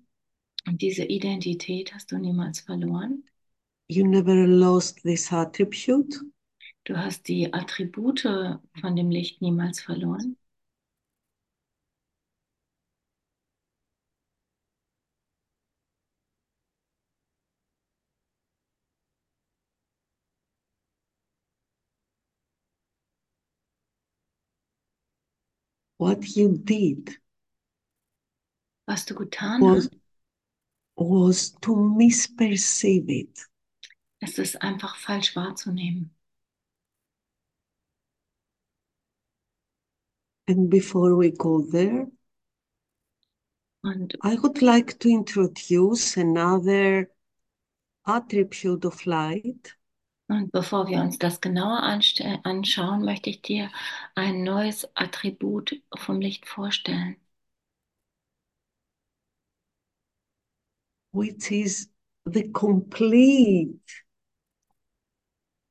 Und 0.65 0.81
diese 0.81 1.05
Identität 1.05 1.93
hast 1.93 2.11
du 2.11 2.17
niemals 2.17 2.61
verloren. 2.61 3.23
You 3.87 4.05
never 4.05 4.47
lost 4.47 5.03
this 5.03 5.31
attribute. 5.31 6.19
Du 6.83 6.97
hast 6.97 7.27
die 7.27 7.53
Attribute 7.53 8.21
von 8.21 8.95
dem 8.95 9.09
Licht 9.09 9.41
niemals 9.41 9.81
verloren. 9.81 10.37
What 25.97 26.35
you 26.35 26.57
did 26.57 27.17
Was 28.87 29.05
du 29.05 29.15
getan 29.15 29.61
was, 29.61 29.89
was 30.95 31.51
to 31.61 31.75
misperceive 31.75 33.09
it. 33.09 33.45
ist 34.21 34.61
einfach 34.61 34.95
falsch 34.95 35.35
wahrzunehmen. 35.35 36.11
And 40.47 40.69
before 40.69 41.17
we 41.17 41.31
go 41.31 41.61
there, 41.61 42.07
Und 43.83 44.17
I 44.23 44.35
would 44.41 44.61
like 44.61 44.99
to 44.99 45.09
introduce 45.09 46.17
another 46.17 47.09
attribute 48.05 48.85
of 48.85 49.05
light, 49.05 49.77
Und 50.27 50.51
bevor 50.51 50.87
wir 50.87 51.01
uns 51.01 51.17
das 51.17 51.39
genauer 51.39 51.83
anschauen, 51.83 53.05
möchte 53.05 53.29
ich 53.29 53.41
dir 53.41 53.71
ein 54.15 54.43
neues 54.43 54.87
Attribut 54.95 55.81
vom 55.95 56.19
Licht 56.19 56.45
vorstellen, 56.45 57.15
which 61.11 61.51
is 61.51 61.87
the 62.25 62.43
complete, 62.49 63.79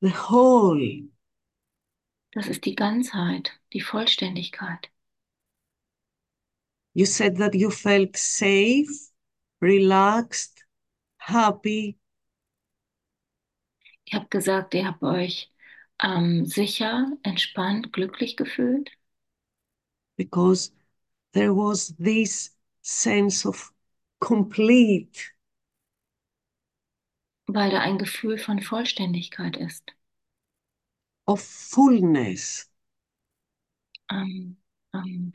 the 0.01 0.09
whole, 0.09 1.09
Das 2.31 2.47
ist 2.47 2.65
die 2.65 2.75
Ganzheit, 2.75 3.59
die 3.73 3.81
Vollständigkeit. 3.81 4.91
You 6.93 7.05
said 7.05 7.37
that 7.37 7.53
you 7.53 7.69
felt 7.69 8.17
safe, 8.17 8.87
relaxed, 9.61 10.65
happy, 11.17 11.97
Ihr 14.07 14.19
habt 14.19 14.31
gesagt, 14.31 14.73
ihr 14.73 14.87
habt 14.87 15.03
euch 15.03 15.51
ähm, 16.03 16.45
sicher, 16.47 17.11
entspannt, 17.23 17.93
glücklich 17.93 18.35
gefühlt, 18.35 18.89
because 20.17 20.71
there 21.33 21.53
was 21.53 21.93
this 21.99 22.51
sense 22.81 23.45
of 23.45 23.71
complete, 24.21 25.19
weil 27.47 27.71
da 27.71 27.81
ein 27.81 27.97
Gefühl 27.97 28.37
von 28.37 28.61
Vollständigkeit 28.61 29.57
ist. 29.57 29.93
of 31.27 31.39
fullness, 31.41 32.65
ähm, 34.11 34.57
ähm, 34.93 35.31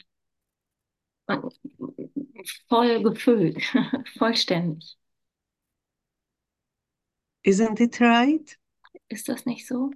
voll 2.69 3.03
gefüllt, 3.03 3.59
vollständig. 4.19 4.97
isn't 7.45 7.81
it 7.81 8.01
right? 8.01 8.57
Ist 9.13 9.29
das 9.29 9.45
nicht 9.45 9.67
so? 9.67 9.91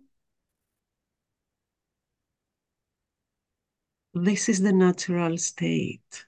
This 4.14 4.48
is 4.50 4.58
the 4.58 4.72
natural 4.72 5.38
state. 5.38 6.26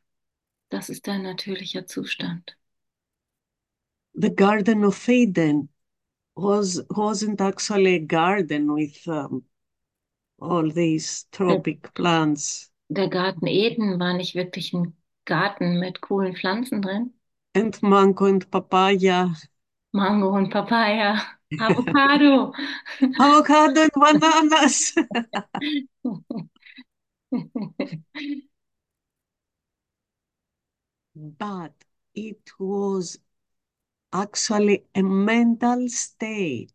Das 0.70 0.88
ist 0.88 1.06
dein 1.06 1.22
natürlicher 1.24 1.86
Zustand. 1.86 2.56
The 4.14 4.30
Garden 4.30 4.84
of 4.84 5.08
Eden 5.08 5.68
was 6.36 6.80
wasn't 6.90 7.40
actually 7.40 7.96
a 7.96 8.00
garden 8.00 8.72
with 8.72 9.06
um, 9.06 9.44
all 10.40 10.70
these 10.70 11.26
tropic 11.32 11.94
plants 11.94 12.70
Der 12.90 13.08
Garten 13.08 13.46
Eden 13.46 13.98
war 13.98 14.12
nicht 14.12 14.34
wirklich 14.34 14.74
ein 14.74 14.94
Garten 15.24 15.78
mit 15.78 16.02
coolen 16.02 16.36
Pflanzen 16.36 16.82
drin. 16.82 17.14
and 17.54 17.82
mango 17.82 18.24
and 18.26 18.50
papaya, 18.50 19.34
Mango 19.92 20.30
und 20.30 20.50
Papaya, 20.50 21.37
Avocado. 21.60 22.52
avocado 23.20 23.82
and 23.82 24.20
bananas. 24.20 24.94
but 31.14 31.72
it 32.14 32.50
was 32.58 33.18
actually 34.12 34.84
a 34.94 35.02
mental 35.02 35.88
state 35.88 36.72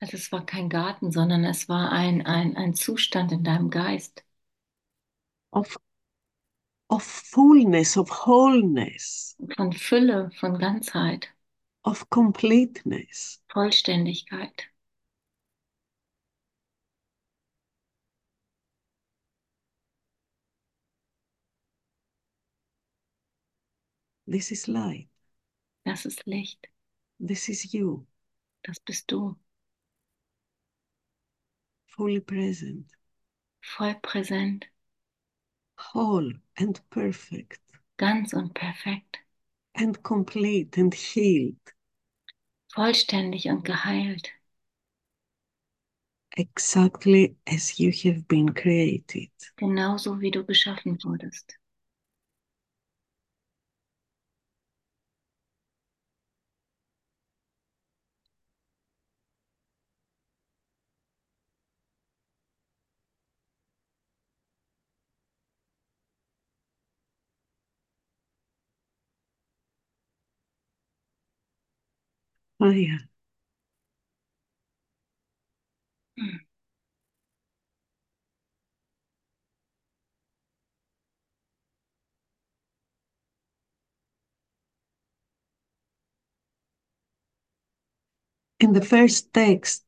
Also 0.00 0.16
es 0.18 0.30
war 0.32 0.44
kein 0.44 0.68
Garten, 0.68 1.10
sondern 1.12 1.44
es 1.44 1.68
war 1.68 1.90
ein, 1.90 2.26
ein, 2.26 2.56
ein 2.56 2.74
Zustand 2.74 3.32
in 3.32 3.42
deinem 3.42 3.70
Geist 3.70 4.22
of 5.50 5.78
of 6.90 7.02
fullness, 7.02 7.96
of 7.96 8.10
wholeness, 8.10 9.34
von 9.56 9.72
Fülle, 9.72 10.30
von 10.38 10.58
Ganzheit, 10.58 11.33
of 11.84 12.08
completeness. 12.10 13.40
Vollständigkeit. 13.52 14.68
This 24.26 24.50
is 24.52 24.68
light. 24.68 25.08
Das 25.84 26.06
ist 26.06 26.24
Licht. 26.26 26.66
This 27.20 27.48
is 27.48 27.72
you, 27.74 28.06
Das 28.62 28.80
bist 28.80 29.10
du. 29.10 29.36
fully 31.86 32.20
present, 32.20 32.86
Voll 33.60 33.94
präsent, 34.02 34.66
whole 35.76 36.32
and 36.56 36.80
perfect, 36.90 37.60
ganz 37.98 38.32
und 38.32 38.54
perfekt, 38.54 39.18
and 39.74 40.02
complete 40.02 40.76
and 40.78 40.94
healed, 40.94 41.73
vollständig 42.74 43.48
und 43.48 43.64
geheilt. 43.64 44.30
exactly 46.36 47.34
as 47.46 47.80
you 47.80 47.90
have 47.90 48.28
been 48.28 48.48
created. 48.50 49.30
Genauso 49.56 50.20
wie 50.20 50.30
du 50.30 50.44
geschaffen 50.44 50.96
wurdest. 51.02 51.58
Oh, 72.64 72.70
yeah. 72.72 72.98
Hm. 76.18 76.38
In 88.58 88.72
the 88.72 88.84
first 88.84 89.32
text, 89.32 89.84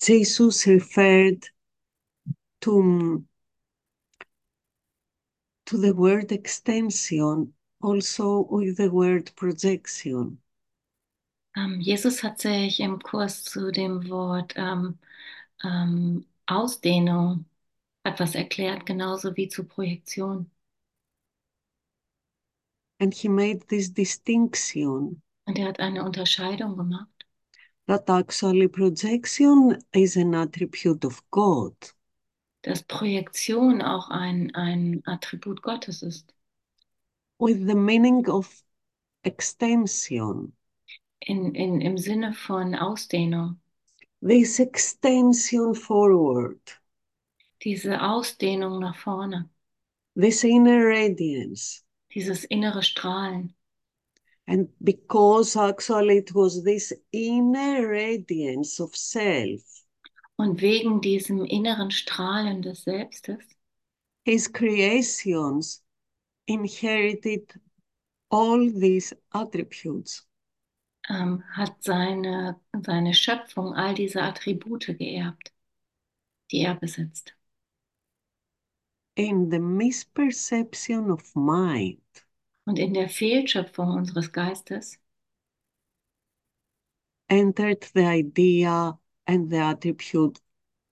Jesus 0.00 0.66
referred 0.66 1.48
to, 2.60 3.24
to 5.66 5.76
the 5.76 5.94
word 5.94 6.32
extension, 6.32 7.52
also 7.82 8.46
with 8.50 8.78
the 8.78 8.90
word 8.90 9.30
projection. 9.36 10.38
Ähm, 11.56 11.80
Jesus 11.80 12.22
hat 12.22 12.40
sich 12.40 12.80
im 12.80 13.00
Kurs 13.00 13.42
zu 13.44 13.70
dem 13.72 14.08
Wort 14.08 14.54
ähm, 14.56 14.98
ähm, 15.64 16.26
Ausdehnung 16.46 17.46
etwas 18.04 18.34
erklärt, 18.34 18.86
genauso 18.86 19.36
wie 19.36 19.48
zu 19.48 19.64
Projektion. 19.66 20.50
And 23.00 23.14
he 23.14 23.28
made 23.28 23.68
this 23.68 23.88
distinction 23.88 25.22
Und 25.46 25.58
er 25.58 25.66
hat 25.68 25.80
eine 25.80 26.04
Unterscheidung 26.04 26.76
gemacht, 26.76 27.26
that 27.88 28.08
actually 28.10 28.68
projection 28.68 29.78
is 29.92 30.16
an 30.16 30.34
attribute 30.34 31.04
of 31.04 31.22
God. 31.30 31.74
dass 32.62 32.82
Projektion 32.82 33.80
auch 33.80 34.10
ein, 34.10 34.54
ein 34.54 35.02
Attribut 35.06 35.62
Gottes 35.62 36.02
ist. 36.02 36.34
with 37.38 37.66
the 37.66 37.74
meaning 37.74 38.28
of 38.28 38.62
extension. 39.24 40.52
In, 41.28 41.54
in, 41.54 41.80
Im 41.80 41.98
Sinne 41.98 42.32
von 42.32 42.74
Ausdehnung. 42.76 43.58
This 44.22 44.60
extension 44.60 45.74
forward, 45.74 46.60
Diese 47.62 48.00
Ausdehnung 48.00 48.78
nach 48.80 48.96
vorne. 48.96 49.50
this 50.14 50.44
inner 50.44 50.86
radiance. 50.86 51.82
Dieses 52.14 52.44
innere 52.44 52.82
Strahlen. 52.82 53.54
And 54.46 54.68
because 54.80 55.56
actually 55.56 56.18
it 56.18 56.32
was 56.32 56.62
this 56.62 56.92
inner 57.12 57.88
radiance 57.88 58.80
of 58.80 58.94
self, 58.96 59.62
Und 60.36 60.60
wegen 60.60 61.00
diesem 61.00 61.44
inneren 61.44 61.90
Strahlen 61.90 62.62
des 62.62 62.84
Selbstes 62.84 63.38
his 64.24 64.46
creations 64.52 65.82
inherited 66.46 67.52
all 68.30 68.70
these 68.70 69.12
attributes. 69.32 70.25
Ähm, 71.08 71.42
hat 71.52 71.82
seine, 71.82 72.60
seine 72.82 73.14
Schöpfung 73.14 73.74
all 73.74 73.94
diese 73.94 74.22
Attribute 74.22 74.86
geerbt, 74.98 75.52
die 76.50 76.60
er 76.62 76.74
besitzt. 76.74 77.34
In 79.16 79.50
the 79.50 79.58
misperception 79.58 81.10
of 81.10 81.34
mind, 81.34 82.00
Und 82.66 82.78
in 82.78 82.92
der 82.94 83.08
Fehlschöpfung 83.08 83.90
unseres 83.90 84.30
Geistes 84.32 84.98
entered 87.28 87.84
the 87.94 88.04
idea 88.04 88.98
and 89.26 89.50
the 89.50 89.58
attribute 89.60 90.40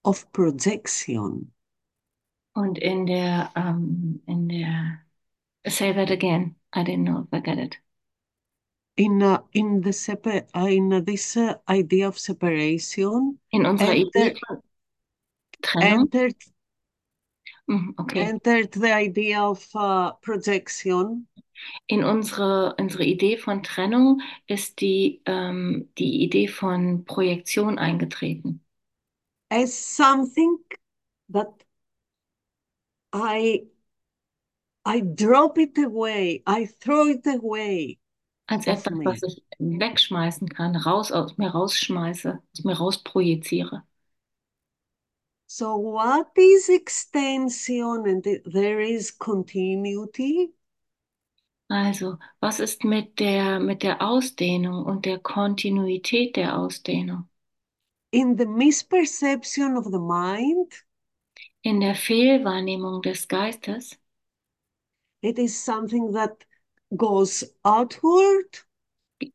of 0.04 0.30
projection. 0.32 1.50
und 2.54 2.78
in 2.78 3.06
der, 3.06 3.52
ähm, 3.56 4.22
in 4.26 4.48
der, 4.48 5.00
say 5.66 5.92
that 5.92 6.10
again, 6.10 6.56
I 6.72 6.84
didn't 6.84 7.04
know 7.04 7.22
if 7.22 7.32
I 7.32 7.40
get 7.40 7.58
it. 7.58 7.78
In 8.96 9.22
uh, 9.22 9.40
in 9.52 9.80
the 9.80 9.92
separ- 9.92 10.46
uh, 10.56 10.66
in 10.68 11.04
this 11.04 11.36
uh, 11.36 11.54
idea 11.68 12.08
of 12.08 12.18
separation 12.18 13.38
In 13.50 13.66
unserer 13.66 13.94
Idee 13.94 14.10
enter, 14.14 14.34
von 14.48 14.62
Trennung, 15.62 16.10
entered 16.10 16.36
Mhm, 17.66 17.94
okay, 17.98 18.20
entered 18.20 18.72
the 18.72 18.92
idea 18.92 19.40
of 19.40 19.66
uh, 19.74 20.12
projection 20.22 21.26
in 21.86 22.04
unsere, 22.04 22.74
unsere 22.78 23.04
Idee 23.04 23.36
von 23.36 23.62
Trennung 23.62 24.20
ist 24.46 24.80
die, 24.80 25.22
ähm, 25.26 25.88
die 25.98 26.22
Idee 26.24 26.48
von 26.48 27.04
Projektion 27.04 27.78
eingetreten. 27.78 28.60
as 29.50 29.74
something 29.74 30.58
that 31.30 31.48
I 33.12 33.64
I 34.86 35.00
drop 35.00 35.58
it 35.58 35.76
away, 35.78 36.42
I 36.46 36.64
throw 36.66 37.06
it 37.08 37.26
away. 37.26 37.98
Als 38.46 38.66
etwas, 38.66 38.94
was 39.04 39.22
ich 39.22 39.42
wegschmeißen 39.58 40.48
kann, 40.48 40.76
raus 40.76 41.12
aus 41.12 41.36
mir 41.36 41.50
rausschmeiße, 41.50 42.40
aus 42.54 42.64
mir 42.64 42.72
rausprojiziere. 42.78 43.82
So 45.46 45.78
what 45.78 46.32
is 46.36 46.68
extension 46.68 48.06
and 48.06 48.22
th- 48.22 48.42
there 48.44 48.78
is 48.78 49.10
continuity? 49.10 50.52
Also, 51.68 52.18
was 52.40 52.58
ist 52.58 52.84
mit 52.84 53.18
der, 53.20 53.60
mit 53.60 53.82
der 53.82 54.00
Ausdehnung 54.00 54.82
und 54.86 55.04
der 55.04 55.18
Kontinuität 55.18 56.36
der 56.36 56.58
Ausdehnung? 56.58 57.28
in 58.12 58.36
the 58.38 58.46
misperception 58.46 59.76
of 59.76 59.84
the 59.92 59.98
mind, 60.00 60.72
In 61.62 61.80
der 61.80 61.96
Fehlwahrnehmung 61.96 63.02
des 63.02 63.26
Geistes 63.26 63.98
it 65.22 65.38
is 65.40 65.60
something 65.60 66.12
that 66.12 66.44
goes 66.96 67.54
outward 67.62 68.66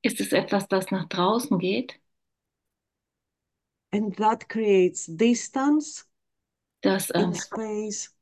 ist 0.02 0.20
es 0.20 0.32
etwas, 0.34 0.68
das 0.68 0.92
nach 0.92 1.08
draußen 1.08 1.58
geht, 1.60 2.00
and 3.92 4.16
that 4.18 4.48
creates 4.50 5.06
distance 5.06 6.06
das, 6.82 7.12
ähm, 7.14 7.30
in 7.30 7.34
space, 7.36 8.14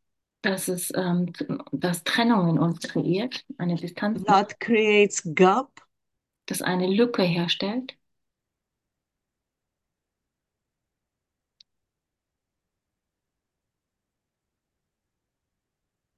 dass 0.41 0.67
es 0.67 0.91
ähm, 0.95 1.33
das 1.71 2.03
Trennung 2.03 2.49
in 2.49 2.59
uns 2.59 2.79
kreiert, 2.81 3.45
eine 3.57 3.75
Distanz, 3.75 4.23
that 4.23 4.59
creates 4.59 5.21
gap, 5.35 5.81
das 6.45 6.61
eine 6.61 6.87
Lücke 6.87 7.23
herstellt. 7.23 7.97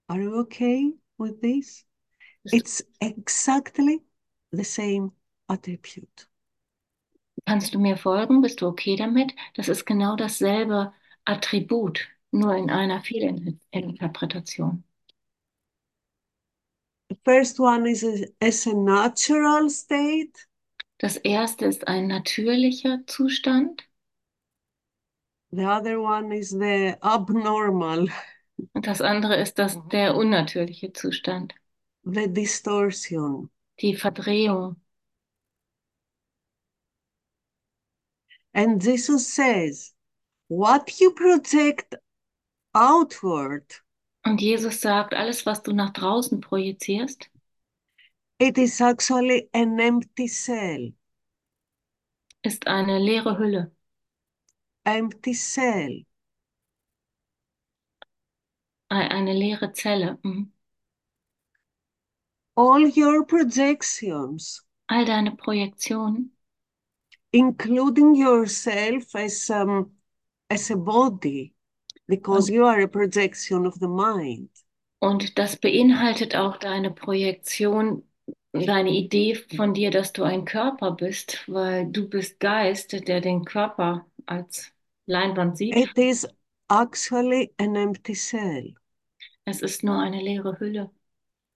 Are 0.08 0.20
you 0.20 0.40
okay 0.40 0.94
with 1.20 1.40
this? 1.40 1.86
It's 2.46 2.82
exactly 3.02 4.02
the 4.52 4.64
same 4.64 5.12
attribute. 5.50 6.28
Kannst 7.46 7.74
du 7.74 7.80
mir 7.80 7.98
folgen? 7.98 8.42
Bist 8.42 8.62
du 8.62 8.68
okay 8.68 8.96
damit? 8.96 9.34
Das 9.56 9.70
ist 9.70 9.86
genau 9.86 10.16
dasselbe 10.16 10.94
Attribut, 11.26 12.08
nur 12.32 12.56
in 12.56 12.70
einer 12.70 13.02
Fehlinterpretation. 13.02 14.84
The 17.10 17.18
first 17.26 17.60
one 17.60 17.88
is 17.88 18.04
a, 18.04 18.26
as 18.42 18.68
a 18.68 18.74
natural 18.74 19.70
state, 19.70 20.46
Das 21.00 21.18
erste 21.18 21.66
ist 21.66 21.88
ein 21.88 22.08
natürlicher 22.08 23.00
Zustand 23.08 23.84
the 25.52 25.66
other 25.66 26.00
one 26.02 26.32
is 26.32 26.50
the 26.52 26.96
abnormal, 27.02 28.08
und 28.74 28.88
das 28.88 29.02
andere 29.02 29.36
ist 29.36 29.58
das, 29.60 29.78
der 29.92 30.16
unnatürliche 30.16 30.94
Zustand, 30.94 31.54
the 32.04 32.28
distortion. 32.28 33.50
die 33.82 33.96
Verdrehung. 33.96 34.76
And 38.54 38.82
Jesus 38.84 39.28
says, 39.28 39.94
what 40.48 41.00
you 41.00 41.12
project 41.12 41.96
outward, 42.76 43.82
Und 44.26 44.42
Jesus 44.42 44.82
sagt, 44.82 45.14
alles, 45.14 45.46
was 45.46 45.62
du 45.64 45.74
nach 45.74 45.92
draußen 45.94 46.42
projizierst, 46.42 47.30
it 48.40 48.58
is 48.58 48.82
actually 48.82 49.50
an 49.54 49.80
empty 49.80 50.28
cell. 50.28 50.94
ist 52.44 52.68
eine 52.68 53.00
leere 53.00 53.38
Hülle. 53.38 53.72
Empty 54.86 55.34
cell. 55.34 56.06
Ei- 58.90 59.08
Eine 59.10 59.34
leere 59.34 59.72
Zelle. 59.74 60.20
Mhm. 60.24 60.52
All 62.62 62.86
your 62.90 63.24
projections, 63.24 64.62
All 64.90 65.06
deine 65.06 65.32
Projektionen, 65.32 66.32
including 67.32 68.16
yourself 68.16 69.16
as 69.16 69.50
um, 69.50 69.92
as 70.50 70.70
a 70.70 70.76
body, 70.76 71.54
because 72.06 72.50
you 72.50 72.66
are 72.66 72.82
a 72.82 72.88
projection 72.88 73.66
of 73.66 73.80
the 73.80 73.88
mind. 73.88 74.50
Und 75.00 75.38
das 75.38 75.56
beinhaltet 75.56 76.36
auch 76.36 76.58
deine 76.58 76.92
Projektion, 76.92 78.04
deine 78.52 78.90
Idee 78.90 79.36
von 79.56 79.74
dir, 79.74 79.90
dass 79.90 80.12
du 80.12 80.24
ein 80.24 80.44
Körper 80.44 80.92
bist, 80.92 81.42
weil 81.48 81.90
du 81.90 82.10
bist 82.10 82.42
Geist, 82.42 82.92
der 83.08 83.22
den 83.22 83.46
Körper 83.46 84.06
als 84.26 84.70
Leinwand 85.06 85.58
sieht. 85.58 85.78
It 85.78 85.98
is 85.98 86.28
actually 86.70 87.54
an 87.58 87.78
empty 87.78 88.16
cell. 88.16 88.76
Es 89.46 89.62
ist 89.62 89.82
nur 89.82 89.98
eine 89.98 90.22
leere 90.22 90.60
Hülle, 90.60 90.92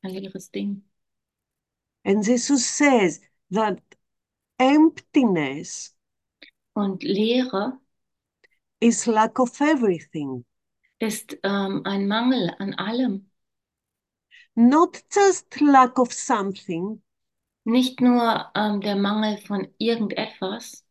ein 0.02 0.12
leeres 0.12 0.50
Ding. 0.50 0.82
And 2.06 2.24
Jesus 2.24 2.66
says 2.68 3.20
that 3.52 3.80
emptiness 4.60 5.94
Und 6.76 7.04
Leere 7.04 7.80
is 8.82 9.08
lack 9.08 9.40
of 9.40 9.62
everything, 9.62 10.46
ist 11.00 11.38
ähm, 11.44 11.82
ein 11.86 12.08
Mangel 12.08 12.54
an 12.60 12.74
allem. 12.76 13.30
not 14.56 15.02
just 15.12 15.62
lack 15.62 15.98
of 16.00 16.12
something, 16.14 17.02
Nicht 17.66 18.02
nur 18.02 18.52
ähm, 18.56 18.82
der 18.82 18.96
Mangel 18.96 19.38
von 19.38 19.68
irgendetwas, 19.78 20.84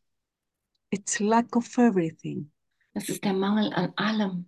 it's 0.90 1.20
lack 1.20 1.54
of 1.56 1.78
everything. 1.78 2.50
es 2.94 3.08
ist 3.08 3.24
der 3.24 3.34
Mangel 3.34 3.72
an 3.74 3.92
allem. 3.96 4.46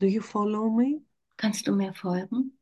Do 0.00 0.06
you 0.08 0.20
follow 0.20 0.68
me? 0.68 1.02
Kannst 1.42 1.66
du 1.66 1.72
mir 1.72 1.92
folgen? 1.92 2.56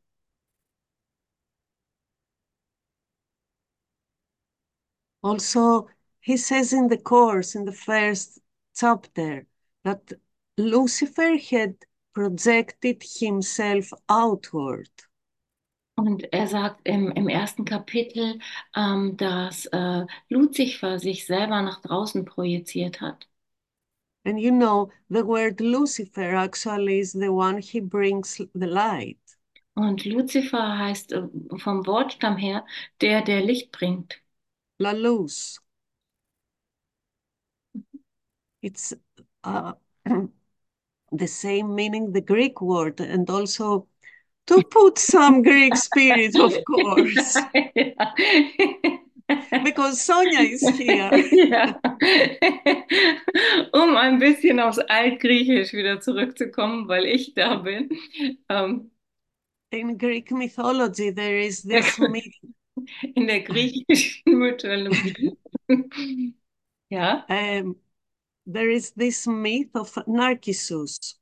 Also, 5.23 5.87
he 6.19 6.35
says 6.35 6.73
in 6.73 6.89
the 6.89 6.97
course, 6.97 7.53
in 7.53 7.65
the 7.65 7.71
first 7.71 8.39
chapter, 8.75 9.45
that 9.83 10.13
Lucifer 10.57 11.37
had 11.37 11.75
projected 12.15 13.03
himself 13.03 13.93
outward. 14.09 14.89
Und 15.95 16.33
er 16.33 16.47
sagt 16.47 16.81
im, 16.83 17.11
im 17.11 17.27
ersten 17.27 17.65
Kapitel, 17.65 18.39
ähm, 18.75 19.15
dass 19.15 19.67
äh, 19.67 20.07
Luzifer 20.27 20.97
sich 20.97 21.27
selber 21.27 21.61
nach 21.61 21.81
draußen 21.81 22.25
projiziert 22.25 22.99
hat. 22.99 23.27
And 24.23 24.39
you 24.39 24.51
know, 24.51 24.91
the 25.09 25.25
word 25.25 25.59
Lucifer 25.61 26.35
actually 26.35 26.99
is 26.99 27.13
the 27.13 27.33
one 27.33 27.59
he 27.59 27.79
brings 27.79 28.39
the 28.53 28.67
light. 28.67 29.17
Und 29.73 30.05
Lucifer 30.05 30.77
heißt 30.77 31.13
äh, 31.13 31.23
vom 31.57 31.87
Wortstamm 31.87 32.37
her 32.37 32.65
der, 32.99 33.21
der 33.21 33.41
Licht 33.41 33.71
bringt. 33.71 34.21
La 34.79 34.91
luz. 34.91 35.59
It's 38.61 38.93
uh, 39.43 39.73
the 41.11 41.27
same 41.27 41.73
meaning, 41.73 42.11
the 42.11 42.21
Greek 42.21 42.61
word, 42.61 42.99
and 42.99 43.29
also 43.29 43.87
to 44.47 44.61
put 44.63 44.99
some 44.99 45.41
Greek 45.41 45.75
spirit, 45.75 46.35
of 46.35 46.53
course. 46.67 47.37
because 49.63 50.01
Sonia 50.03 50.39
is 50.41 50.67
here. 50.77 51.11
Ja. 51.31 51.79
Um 53.73 53.95
ein 53.95 54.19
bisschen 54.19 54.59
aufs 54.59 54.79
Altgriechisch 54.79 55.73
wieder 55.73 55.99
zurückzukommen, 56.01 56.87
weil 56.87 57.05
ich 57.05 57.33
da 57.33 57.55
bin. 57.55 57.89
Ähm, 58.49 58.91
In 59.71 59.97
Greek 59.97 60.31
mythology, 60.31 61.11
there 61.13 61.39
is 61.39 61.63
this 61.63 61.97
myth, 61.99 62.33
in 63.15 63.27
der 63.27 63.41
griechischen 63.41 64.37
Mythologie. 64.37 65.37
Ja, 66.89 67.25
um, 67.29 67.75
there 68.45 68.69
is 68.69 68.93
this 68.93 69.25
myth 69.25 69.73
of 69.75 69.95
Narcissus. 70.07 71.17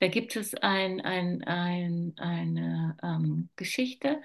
da 0.00 0.08
gibt 0.08 0.36
es 0.36 0.54
ein, 0.54 1.00
ein, 1.00 1.42
ein, 1.44 2.14
eine 2.18 2.96
ähm, 3.02 3.48
Geschichte 3.56 4.20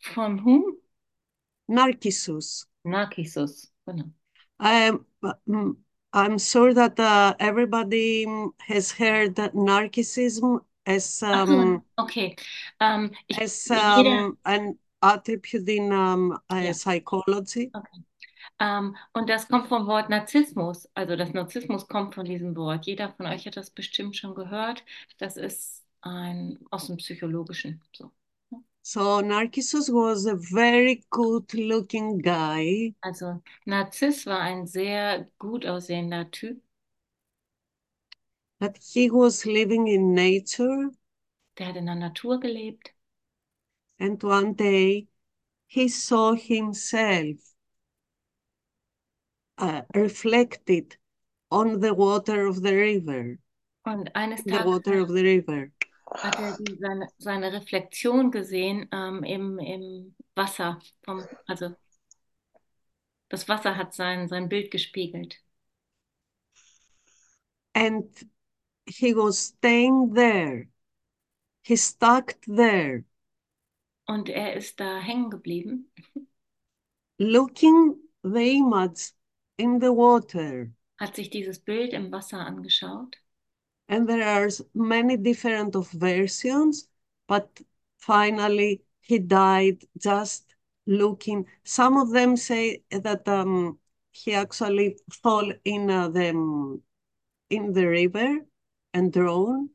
von 0.00 0.44
whom? 0.44 0.76
Narcissus. 1.68 2.66
Narcissus. 2.84 3.70
Genau. 3.86 4.12
Um, 4.60 5.06
mm, 5.48 5.76
I'm 6.12 6.38
sure 6.38 6.74
that 6.74 7.00
uh, 7.00 7.34
everybody 7.40 8.26
has 8.60 8.92
heard 8.92 9.36
that 9.36 9.54
narcissism 9.54 10.60
as 10.86 11.06
so, 11.06 11.26
um, 11.26 11.82
okay. 11.98 12.36
Ähm, 12.80 13.12
ich, 13.28 13.38
as 13.40 13.70
jeder, 13.70 14.26
um, 14.26 14.38
an 14.44 14.78
attribute 15.02 15.68
in 15.68 15.92
um, 15.92 16.38
Ja. 16.50 16.72
psychology. 16.72 17.70
ähm, 18.60 18.96
und 19.12 19.28
das 19.28 19.48
kommt 19.48 19.68
vom 19.68 19.86
Wort 19.86 20.10
Narzissmus. 20.10 20.88
Also 20.94 21.16
das 21.16 21.32
Narzissmus 21.32 21.88
kommt 21.88 22.14
von 22.14 22.24
diesem 22.24 22.54
Wort. 22.56 22.86
Jeder 22.86 23.12
von 23.12 23.26
euch 23.26 23.46
hat 23.46 23.56
das 23.56 23.70
bestimmt 23.70 24.16
schon 24.16 24.34
gehört. 24.34 24.84
Das 25.18 25.36
ist 25.36 25.84
ein 26.02 26.58
aus 26.70 26.86
dem 26.88 26.96
Psychologischen. 26.98 27.80
So. 27.92 28.10
So 28.84 29.20
Narcissus 29.20 29.88
was 29.88 30.26
a 30.26 30.34
very 30.34 31.04
good-looking 31.10 32.18
guy, 32.18 32.94
Also 33.04 33.40
Narziss 33.64 34.26
war 34.26 34.40
ein 34.40 34.66
sehr 34.66 35.28
gut 35.38 35.64
aussehender 35.64 36.28
Typ, 36.32 36.60
that 38.58 38.78
he 38.82 39.08
was 39.10 39.46
living 39.46 39.86
in 39.86 40.14
nature, 40.14 40.90
der 41.58 41.66
hat 41.68 41.76
in 41.76 41.86
der 41.86 41.94
Natur 41.94 42.40
gelebt. 42.40 42.92
and 44.00 44.20
one 44.24 44.54
day 44.54 45.06
he 45.68 45.88
saw 45.88 46.34
himself 46.34 47.36
uh, 49.58 49.82
reflected 49.94 50.96
on 51.52 51.78
the 51.78 51.94
water 51.94 52.46
of 52.48 52.62
the 52.62 52.74
river, 52.74 53.38
Und 53.84 54.10
eines 54.16 54.42
the 54.42 54.62
water 54.64 54.98
of 54.98 55.08
the 55.08 55.22
river. 55.22 55.70
Hat 56.14 56.38
er 56.38 56.56
seine, 56.80 57.08
seine 57.18 57.52
Reflexion 57.52 58.30
gesehen 58.30 58.88
ähm, 58.92 59.22
im, 59.24 59.58
im 59.58 60.14
Wasser, 60.34 60.78
vom, 61.04 61.24
also 61.46 61.74
das 63.30 63.48
Wasser 63.48 63.76
hat 63.76 63.94
sein, 63.94 64.28
sein 64.28 64.48
Bild 64.48 64.70
gespiegelt. 64.70 65.40
And 67.74 68.08
he 68.86 69.14
was 69.14 69.38
staying 69.38 70.14
there. 70.14 70.68
He 71.62 71.76
stuck 71.76 72.36
there, 72.46 73.04
Und 74.06 74.28
er 74.28 74.54
ist 74.54 74.78
da 74.78 74.98
hängen 75.00 75.30
geblieben, 75.30 75.90
looking 77.18 77.96
the 78.22 78.58
image 78.58 79.12
in 79.56 79.80
the 79.80 79.90
water. 79.90 80.72
hat 80.98 81.16
sich 81.16 81.28
dieses 81.28 81.58
Bild 81.58 81.92
im 81.92 82.10
Wasser 82.12 82.38
angeschaut. 82.38 83.18
And 83.92 84.08
there 84.08 84.26
are 84.26 84.48
many 84.72 85.18
different 85.18 85.76
of 85.76 85.90
versions, 85.90 86.88
but 87.28 87.60
finally 87.98 88.80
he 89.02 89.18
died 89.18 89.84
just 89.98 90.54
looking. 90.86 91.44
Some 91.64 91.98
of 91.98 92.10
them 92.10 92.38
say 92.38 92.84
that 92.90 93.28
um, 93.28 93.78
he 94.10 94.32
actually 94.32 94.96
fall 95.22 95.52
in 95.66 95.90
uh, 95.90 96.08
the 96.08 96.30
in 97.50 97.72
the 97.74 97.86
river 97.86 98.38
and 98.94 99.12
drowned. 99.12 99.68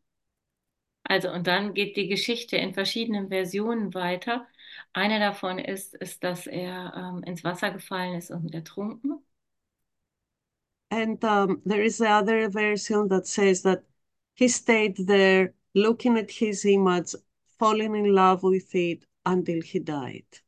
Also, 1.08 1.32
und 1.32 1.46
dann 1.46 1.76
geht 1.76 1.96
die 1.96 2.08
Geschichte 2.08 2.58
in 2.58 2.74
verschiedenen 2.74 3.30
Versionen 3.30 3.94
weiter. 3.94 4.48
Eine 4.94 5.20
davon 5.20 5.60
ist, 5.60 5.94
ist 5.94 6.24
dass 6.24 6.48
er 6.48 6.92
ähm, 6.96 7.24
ins 7.24 7.44
Wasser 7.44 7.70
gefallen 7.70 8.16
ist 8.16 8.32
und 8.32 8.52
ertrunken. 8.52 9.24
And 10.90 11.24
um, 11.24 11.62
there 11.66 11.84
is 11.84 12.00
the 12.00 12.08
other 12.08 12.50
version 12.50 13.10
that 13.10 13.28
says 13.28 13.62
that 13.62 13.84
he 14.38 14.48
stayed 14.48 14.96
there 15.08 15.54
looking 15.74 16.18
at 16.18 16.30
his 16.32 16.64
image, 16.64 17.16
falling 17.60 17.96
in 17.96 18.14
love 18.14 18.44
with 18.44 18.74
it 18.76 19.04
until 19.26 19.62
he 19.62 19.80
died. 19.80 20.42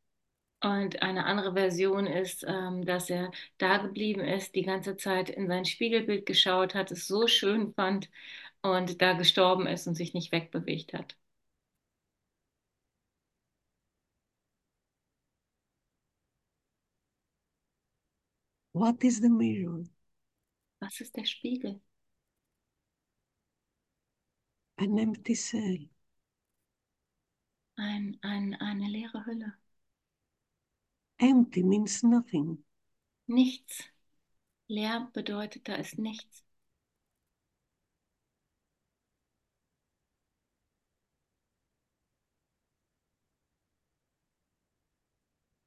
Und 0.62 1.02
eine 1.02 1.26
andere 1.26 1.54
Version 1.54 2.06
ist, 2.06 2.46
ähm, 2.48 2.86
dass 2.86 3.10
er 3.10 3.32
da 3.58 3.78
geblieben 3.78 4.22
ist, 4.22 4.56
die 4.56 4.64
ganze 4.64 4.98
Zeit 4.98 5.30
in 5.30 5.48
sein 5.48 5.66
Spiegelbild 5.66 6.26
geschaut 6.26 6.76
hat, 6.76 6.92
es 6.92 7.08
so 7.08 7.28
schön 7.28 7.74
fand 7.74 8.10
und 8.62 9.02
da 9.02 9.14
gestorben 9.14 9.68
ist 9.68 9.88
und 9.88 9.96
sich 9.96 10.14
nicht 10.14 10.32
wegbewegt 10.32 10.94
hat. 10.94 11.16
What 18.74 19.04
is 19.04 19.20
the 19.22 19.30
mirror? 19.30 19.84
Was 20.82 21.00
ist 21.02 21.16
der 21.16 21.26
Spiegel? 21.26 21.82
An 24.82 24.98
empty 24.98 25.36
cell. 25.36 25.90
Ein, 27.76 28.18
ein, 28.22 28.56
eine 28.56 28.88
leere 28.88 29.26
Hülle. 29.26 29.54
Empty 31.20 31.64
means 31.64 32.02
nothing. 32.02 32.64
Nichts. 33.28 33.84
Leer 34.68 35.10
bedeutet, 35.12 35.68
da 35.68 35.76
ist 35.76 35.98
nichts. 35.98 36.46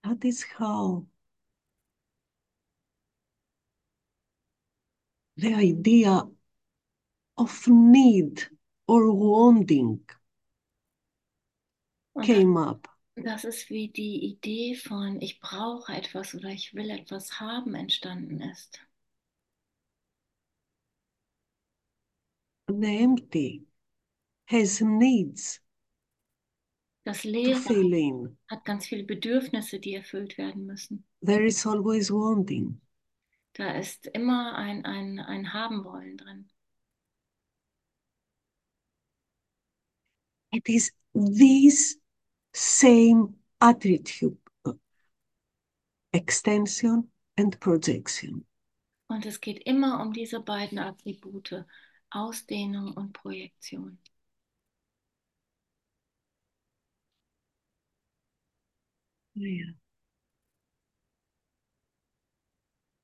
That 0.04 0.24
is 0.24 0.42
how 0.58 1.06
the 5.36 5.52
idea 5.54 6.26
of 7.36 7.68
need 7.68 8.48
or 8.92 9.10
Und 12.14 12.32
came 12.32 12.56
up. 12.56 12.88
das 13.16 13.44
ist 13.44 13.70
wie 13.70 13.88
die 13.90 14.24
Idee 14.24 14.76
von 14.76 15.20
ich 15.22 15.40
brauche 15.40 15.92
etwas 15.94 16.34
oder 16.34 16.50
ich 16.50 16.74
will 16.74 16.90
etwas 16.90 17.40
haben 17.40 17.74
entstanden 17.74 18.40
ist. 18.42 18.80
The 22.66 22.98
empty 23.04 23.66
has 24.46 24.80
needs 24.80 25.60
Das 27.04 27.24
in. 27.94 28.36
hat 28.48 28.64
ganz 28.64 28.86
viele 28.86 29.04
Bedürfnisse, 29.04 29.78
die 29.80 29.94
erfüllt 29.94 30.38
werden 30.38 30.66
müssen. 30.66 31.06
There 31.24 31.42
is 31.42 31.64
always 31.64 32.10
wanting. 32.10 32.82
Da 33.54 33.70
ist 33.78 34.08
immer 34.08 34.56
ein, 34.56 34.84
ein, 34.84 35.18
ein 35.18 35.54
Haben 35.54 35.84
wollen 35.84 36.18
drin. 36.18 36.50
It 40.52 40.68
is 40.68 40.92
this 41.14 41.96
same 42.52 43.34
attitude, 43.60 44.36
extension 46.12 47.08
and 47.36 47.58
projection. 47.58 48.44
Und 49.08 49.26
es 49.26 49.40
geht 49.40 49.62
immer 49.66 50.00
um 50.00 50.12
diese 50.12 50.40
beiden 50.40 50.78
Attribute, 50.78 51.64
Ausdehnung 52.10 52.92
und 52.94 53.12
Projektion. 53.12 53.98
Yeah. 59.34 59.72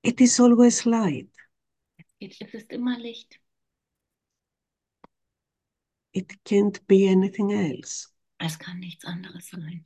It 0.03 0.21
is 0.21 0.39
always 0.41 0.85
light. 0.85 1.29
Es 2.21 2.41
ist 2.41 2.71
immer 2.73 2.99
Licht. 2.99 3.41
It 6.19 6.43
can't 6.43 6.85
be 6.89 7.07
anything 7.07 7.53
else. 7.53 8.09
Es 8.41 8.59
kann 8.59 8.81
nichts 8.81 9.05
anderes 9.05 9.51
sein. 9.51 9.85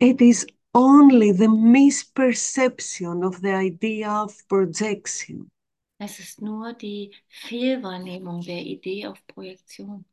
It 0.00 0.20
is 0.20 0.44
only 0.74 1.30
the 1.30 1.46
misperception 1.46 3.22
of 3.24 3.40
the 3.42 3.54
idea 3.54 4.10
of 4.10 4.34
projection 4.48 5.52
Es 6.00 6.18
ist 6.18 6.42
nur 6.42 6.72
die 6.72 7.14
Fehlwahrnehmung 7.28 8.40
der 8.40 8.60
Idee 8.60 9.06
auf 9.06 9.24
Projektion, 9.28 10.04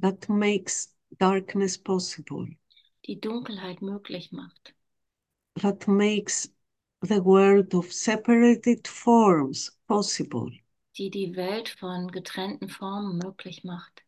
that 0.00 0.28
makes 0.28 0.92
darkness 1.18 1.78
possible, 1.78 2.48
die 3.06 3.20
Dunkelheit 3.20 3.80
möglich 3.80 4.32
macht, 4.32 4.74
that 5.54 5.86
makes 5.86 6.50
the 7.02 7.22
world 7.22 7.74
of 7.74 7.92
separated 7.92 8.86
forms 8.86 9.70
possible. 9.86 10.50
die 10.98 11.10
die 11.10 11.34
Welt 11.36 11.68
von 11.68 12.08
getrennten 12.10 12.68
Formen 12.68 13.18
möglich 13.18 13.64
macht. 13.64 14.02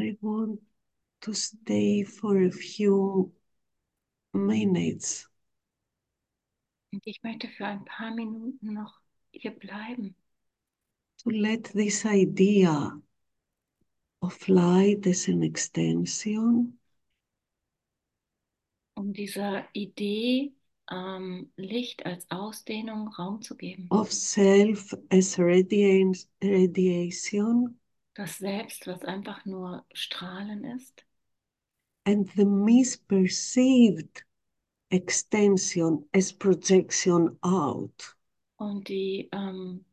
I 0.00 0.16
want 0.20 0.60
to 1.22 1.32
stay 1.34 2.04
for 2.04 2.42
a 2.42 2.50
few 2.50 3.32
minutes. 4.32 5.28
Und 6.92 7.06
ich 7.06 7.22
möchte 7.22 7.48
für 7.48 7.66
ein 7.66 7.84
paar 7.84 8.14
Minuten 8.14 8.72
noch 8.72 9.00
hier 9.30 9.50
bleiben, 9.50 10.14
to 11.22 11.30
let 11.30 11.64
this 11.74 12.04
idea 12.04 13.00
of 14.22 14.48
light 14.48 15.06
as 15.06 15.28
an 15.28 15.42
extension. 15.42 16.78
Um 18.94 19.12
dieser 19.12 19.68
Idee 19.74 20.52
ähm, 20.90 21.52
Licht 21.56 22.04
als 22.06 22.28
Ausdehnung 22.30 23.08
Raum 23.08 23.42
zu 23.42 23.56
geben. 23.56 23.86
of 23.90 24.10
self 24.12 24.94
as 25.10 25.38
radiance, 25.38 26.26
radiation 26.42 27.78
Das 28.18 28.36
Selbst, 28.36 28.86
was 28.86 29.02
einfach 29.02 29.46
nur 29.46 29.86
Strahlen 29.94 30.62
ist 30.62 31.06
and 32.06 32.28
the 32.34 32.44
misperceived 32.44 34.24
extension 34.90 36.04
as 36.12 36.32
projection 36.32 37.38
out. 37.44 38.14
und 38.56 38.88
die, 38.88 39.28
ähm, 39.32 39.84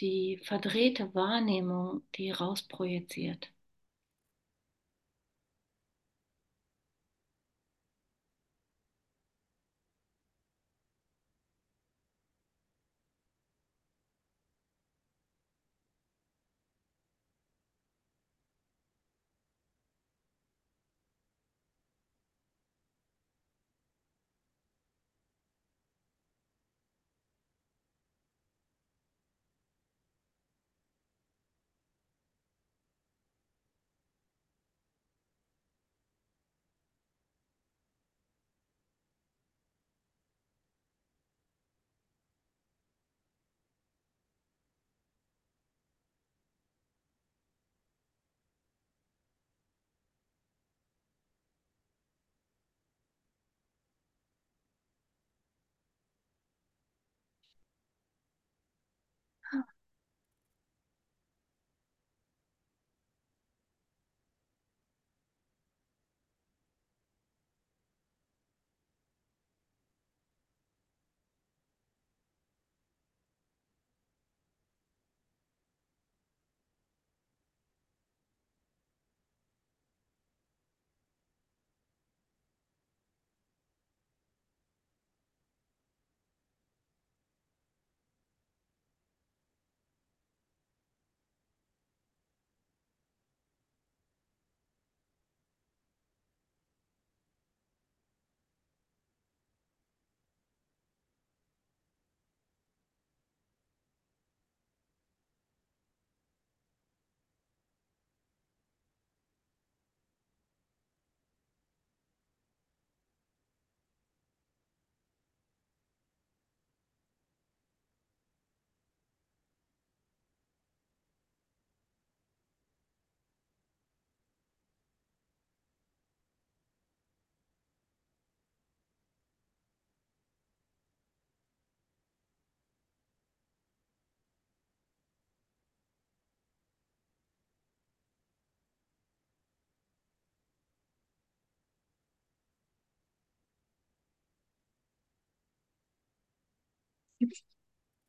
die 0.00 0.38
verdrehte 0.44 1.14
Wahrnehmung, 1.14 2.02
die 2.16 2.30
rausprojiziert. 2.32 3.52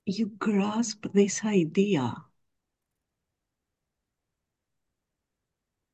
You 0.06 0.28
grasp 0.40 1.06
this 1.14 1.44
idea, 1.46 2.26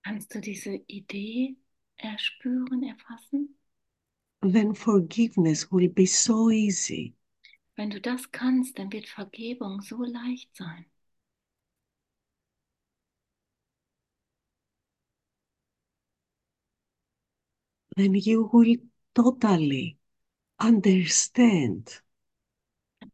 Kannst 0.03 0.33
du 0.33 0.39
diese 0.39 0.75
Idee 0.87 1.57
erspüren, 1.97 2.83
erfassen? 2.83 3.57
then 4.41 4.73
forgiveness 4.73 5.71
will 5.71 5.87
be 5.89 6.05
so 6.05 6.49
easy. 6.51 7.13
Wenn 7.75 7.89
du 7.89 7.99
das 7.99 8.31
kannst, 8.31 8.79
dann 8.79 8.91
wird 8.91 9.07
Vergebung 9.07 9.81
so 9.81 10.03
leicht 10.03 10.55
sein. 10.55 10.85
Then 17.97 18.13
you 18.13 18.49
will 18.51 18.77
totally 19.15 19.97
understand 20.59 22.01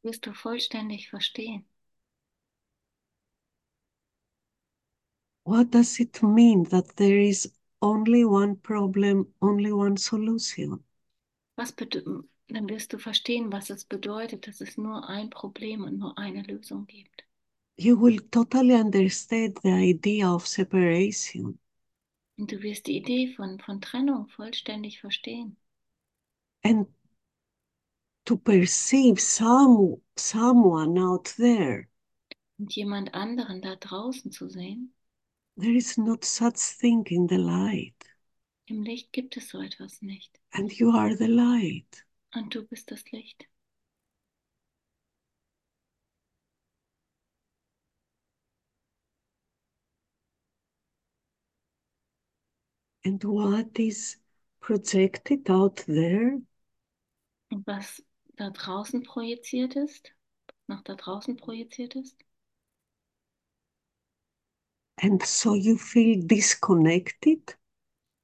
wirst 0.03 0.25
du 0.25 0.33
vollständig 0.33 1.09
verstehen, 1.09 1.65
what 5.45 5.71
does 5.71 5.99
it 5.99 6.21
mean 6.23 6.63
that 6.65 6.95
there 6.97 7.19
is 7.19 7.51
only 7.81 8.23
one 8.25 8.55
problem, 8.55 9.27
only 9.41 9.71
one 9.71 9.97
solution. 9.97 10.83
was 11.55 11.73
dann 11.73 12.69
wirst 12.69 12.91
du 12.93 12.97
verstehen, 12.97 13.51
was 13.51 13.69
es 13.69 13.85
bedeutet, 13.85 14.47
dass 14.47 14.61
es 14.61 14.77
nur 14.77 15.07
ein 15.07 15.29
Problem 15.29 15.83
und 15.83 15.97
nur 15.99 16.17
eine 16.17 16.41
Lösung 16.43 16.85
gibt. 16.85 17.23
You 17.77 17.95
will 17.95 18.19
totally 18.19 18.73
understand 18.75 19.59
the 19.63 19.71
idea 19.71 20.33
of 20.33 20.47
separation. 20.47 21.59
Und 22.37 22.51
du 22.51 22.61
wirst 22.61 22.87
die 22.87 22.97
Idee 22.97 23.33
von, 23.35 23.59
von 23.59 23.79
Trennung 23.81 24.27
vollständig 24.27 24.99
verstehen. 24.99 25.57
and 26.63 26.87
to 28.25 28.37
perceive 28.37 29.19
some 29.19 30.01
someone 30.15 30.97
out 30.99 31.33
there. 31.37 31.87
Und 32.59 32.75
jemand 32.75 33.13
anderen 33.13 33.61
da 33.61 33.75
draußen 33.75 34.31
zu 34.31 34.47
sehen, 34.49 34.93
there 35.57 35.75
is 35.75 35.97
not 35.97 36.23
such 36.23 36.77
thing 36.79 37.05
in 37.07 37.27
the 37.27 37.37
light. 37.37 37.95
Im 38.67 38.83
Licht 38.83 39.11
gibt 39.11 39.35
es 39.37 39.49
so 39.49 39.59
etwas 39.61 40.01
nicht. 40.01 40.39
and 40.53 40.71
you 40.73 40.91
are 40.91 41.15
the 41.15 41.27
light. 41.27 42.05
Und 42.33 42.53
du 42.53 42.63
bist 42.63 42.91
das 42.91 43.03
Licht. 43.11 43.47
and 53.03 53.23
what 53.23 53.67
is 53.79 54.17
projected 54.61 55.49
out 55.49 55.77
there? 55.87 56.39
Und 57.51 57.65
was 57.67 58.01
da 58.41 58.49
draußen 58.49 59.03
projiziert 59.03 59.75
ist, 59.75 60.15
nach 60.65 60.81
da 60.81 60.95
draußen 60.95 61.37
projiziert 61.37 61.95
ist, 61.95 62.17
and 64.97 65.21
so 65.23 65.53
you 65.53 65.77
feel 65.77 66.25
disconnected? 66.25 67.55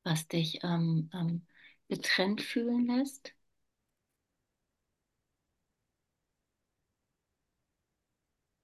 Was 0.03 0.27
dich 0.27 0.63
ähm, 0.63 1.11
ähm, 1.13 1.45
getrennt 1.87 2.41
fühlen 2.41 2.87
lässt, 2.87 3.35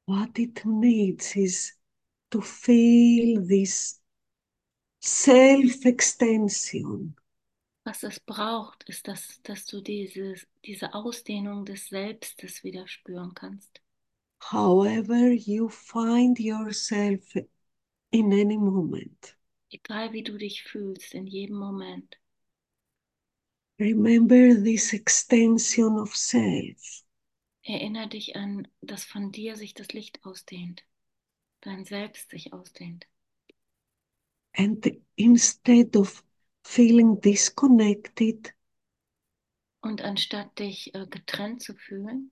what 0.07 0.39
it 0.39 0.65
needs 0.65 1.35
is 1.35 1.73
to 2.31 2.41
feel 2.41 3.45
this 3.45 3.99
self 5.01 5.85
extension 5.85 7.15
was 7.85 8.03
es 8.03 8.19
braucht, 8.19 8.83
ist, 8.89 9.07
dass, 9.07 9.41
dass 9.43 9.65
du 9.65 9.81
dieses, 9.81 10.47
diese 10.65 10.93
Ausdehnung 10.93 11.65
des 11.65 11.87
Selbstes 11.89 12.63
wieder 12.63 12.87
spüren 12.87 13.33
kannst. 13.35 13.81
however 14.51 15.31
you 15.33 15.67
find 15.69 16.39
yourself 16.39 17.35
in 18.11 18.31
any 18.33 18.57
moment 18.57 19.35
Egal 19.71 20.13
wie 20.13 20.23
du 20.23 20.37
dich 20.37 20.63
fühlst, 20.63 21.13
in 21.13 21.27
jedem 21.27 21.57
Moment. 21.57 22.17
remember 23.79 24.55
this 24.55 24.93
extension 24.93 25.95
of 25.99 26.15
self 26.15 27.03
Erinnere 27.63 28.07
dich 28.07 28.37
an, 28.37 28.69
dass 28.79 29.03
von 29.03 29.33
dir 29.33 29.57
sich 29.57 29.73
das 29.73 29.89
Licht 29.91 30.23
ausdehnt, 30.23 30.85
dein 31.61 31.85
Selbst 31.85 32.29
sich 32.31 32.53
ausdehnt. 32.53 33.07
And 34.57 34.83
instead 35.17 35.95
of 35.95 36.23
feeling 36.63 37.19
disconnected, 37.21 38.53
Und 39.81 40.01
anstatt 40.01 40.57
dich 40.59 40.95
äh, 40.95 41.05
getrennt 41.07 41.61
zu 41.61 41.73
fühlen, 41.75 42.31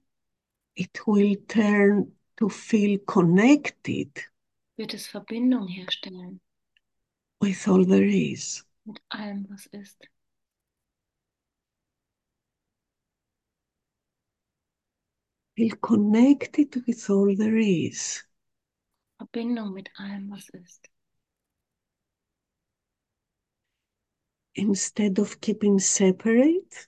it 0.75 1.05
will 1.05 1.35
turn 1.47 2.17
to 2.37 2.49
feel 2.49 2.97
connected 2.99 4.09
wird 4.77 4.93
es 4.93 5.07
Verbindung 5.07 5.67
herstellen 5.67 6.41
with 7.41 7.67
all 7.67 7.85
there 7.85 8.05
is. 8.05 8.63
mit 8.85 9.01
allem, 9.09 9.47
was 9.49 9.65
ist. 9.67 10.07
Feel 15.55 15.75
connected 15.77 16.75
with 16.87 17.09
all 17.09 17.35
there 17.35 17.57
is. 17.57 18.23
Verbindung 19.19 19.73
mit 19.73 19.89
allem, 19.97 20.29
was 20.31 20.49
ist. 20.49 20.90
Instead 24.55 25.19
of 25.19 25.39
keeping 25.39 25.79
separate, 25.79 26.87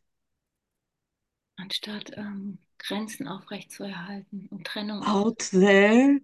Anstatt 1.55 2.11
ähm, 2.17 2.57
Grenzen 2.77 3.27
aufrechtzuerhalten 3.27 4.47
und 4.49 4.65
Trennung 4.67 5.01
out 5.03 5.39
there, 5.51 6.19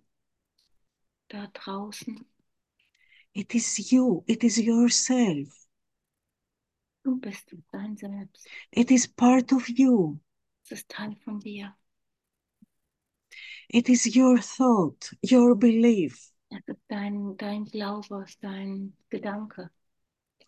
da 1.29 1.47
draußen. 1.53 2.25
it 3.33 3.53
is 3.55 3.91
you, 3.91 4.23
it 4.27 4.43
is 4.43 4.57
yourself, 4.57 5.47
Du 7.03 7.15
bist 7.17 7.55
dein 7.71 7.95
Selbst. 7.95 8.47
it 8.71 8.91
is 8.91 9.07
part 9.07 9.53
of 9.53 9.69
you, 9.69 10.19
Es 10.65 10.71
ist 10.71 10.89
Teil 10.89 11.15
von 11.23 11.39
dir. 11.39 11.73
it 13.69 13.87
is 13.87 14.13
your 14.15 14.39
thought, 14.39 15.09
your 15.21 15.55
belief, 15.55 16.31
Es 16.49 16.67
ist 16.67 16.81
dein, 16.89 17.37
dein 17.37 17.65
Glaube, 17.65 18.25
dein 18.41 18.97
Gedanke. 19.09 19.69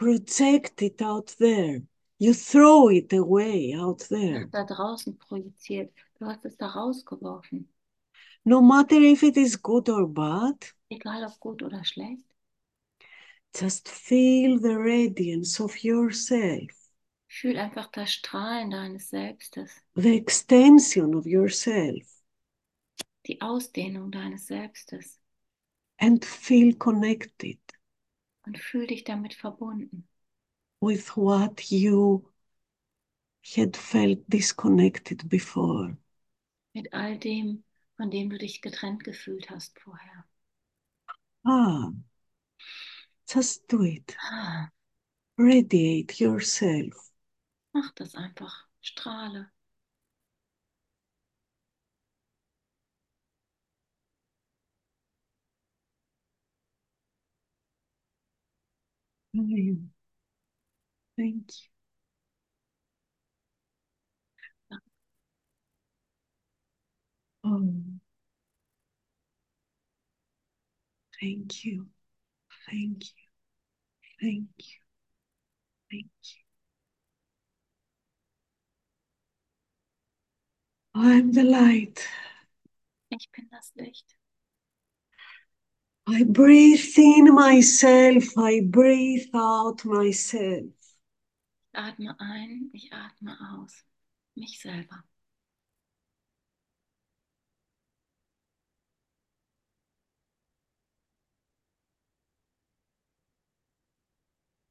Projected 0.02 1.00
out 1.04 1.36
there. 1.38 1.84
You 2.18 2.34
throw 2.34 2.90
it 2.90 3.14
away 3.14 3.74
out 3.76 4.00
there. 4.10 4.48
da 4.52 4.64
draußen 4.64 5.16
projiziert. 5.18 5.92
Du 6.20 6.26
hast 6.26 6.44
es 6.46 6.58
da 6.58 6.68
rausgeworfen. 6.68 7.68
No 8.44 8.62
matter 8.62 9.00
if 9.00 9.22
it 9.24 9.38
is 9.38 9.56
good 9.62 9.90
or 9.90 10.08
bad, 10.08 10.74
Egal 10.90 11.24
ob 11.24 11.40
gut 11.40 11.62
oder 11.62 11.84
schlecht. 11.84 12.26
just 13.54 13.88
feel 13.90 14.60
the 14.60 14.78
radiance 14.80 15.60
of 15.60 15.84
yourself, 15.84 16.72
Fühl 17.28 17.58
einfach 17.58 17.92
das 17.92 18.12
Strahlen 18.12 18.72
deines 18.72 19.10
Selbstes. 19.10 19.72
the 19.96 20.16
extension 20.16 21.14
of 21.16 21.26
yourself, 21.28 22.04
Die 23.28 23.40
Ausdehnung 23.42 24.10
deines 24.12 24.48
Selbstes. 24.48 25.20
and 26.00 26.26
feel 26.26 26.74
connected 26.76 27.60
Und 28.46 28.60
fühl 28.60 28.86
dich 28.86 29.04
damit 29.04 29.34
verbunden. 29.34 30.08
with 30.82 31.16
what 31.16 31.72
you 31.72 32.26
had 33.56 33.78
felt 33.78 34.28
disconnected 34.30 35.30
before. 35.30 35.96
Mit 36.74 36.92
all 36.94 37.18
dem, 37.18 37.64
von 37.96 38.12
dem 38.12 38.30
du 38.30 38.38
dich 38.38 38.62
getrennt 38.62 39.06
gefühlt 39.06 39.50
hast 39.50 39.80
vorher. 39.80 40.26
Ah, 41.46 41.92
just 43.26 43.68
do 43.68 43.84
it. 43.84 44.16
Ah, 44.18 44.72
Radiate 45.38 46.20
yourself. 46.22 47.12
mach 47.74 47.92
das 47.96 48.16
einfach. 48.16 48.68
Strahle. 48.82 49.52
Mm. 59.42 59.90
Thank 61.18 61.52
you. 61.62 61.70
Oh. 67.44 67.74
Thank 71.20 71.64
you. 71.66 71.88
Thank 72.70 73.04
you. 73.04 73.28
Thank 74.22 74.48
you. 74.58 74.80
Thank 75.92 76.06
you. 76.24 76.42
I'm 80.96 81.32
the 81.32 81.44
light. 81.44 82.08
Ich 83.10 83.30
bin 83.32 83.50
das 83.50 83.74
Licht. 83.76 84.18
I 86.08 86.24
breathe 86.24 86.98
in 86.98 87.34
myself, 87.34 88.38
I 88.38 88.62
breathe 88.66 89.28
out 89.34 89.86
myself. 89.86 90.66
Ich 91.74 91.80
atme 91.80 92.16
ein, 92.20 92.70
ich 92.74 92.92
atme 92.92 93.38
aus, 93.54 93.86
mich 94.36 94.60
selber. 94.60 95.04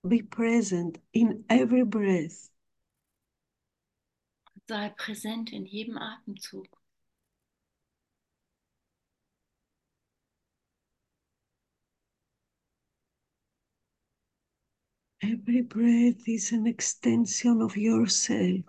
Be 0.02 0.22
present 0.22 0.98
in 1.12 1.44
every 1.48 1.84
breath. 1.84 2.50
Sei 4.66 4.88
präsent 4.90 5.52
in 5.52 5.66
jedem 5.66 5.98
Atemzug. 5.98 6.79
Every 15.22 15.62
breath 15.62 16.28
is 16.28 16.52
an 16.52 16.66
extension 16.66 17.62
of 17.62 17.74
yourself. 17.76 18.64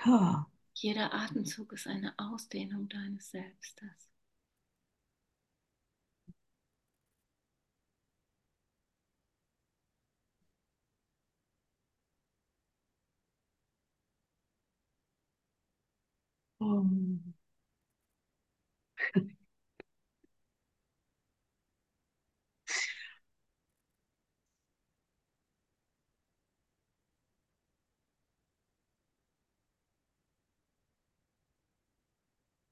Ha. 0.00 0.46
Jeder 0.74 1.12
Atemzug 1.12 1.72
ist 1.72 1.86
eine 1.86 2.12
Ausdehnung 2.18 2.88
deines 2.88 3.30
Selbstes. 3.30 4.10
Oh. 16.60 16.84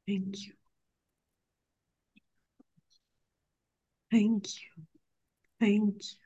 Thank 0.06 0.46
you. 0.46 0.52
Thank 4.12 4.46
you. 4.60 4.84
Thank 5.60 6.02
you. 6.04 6.18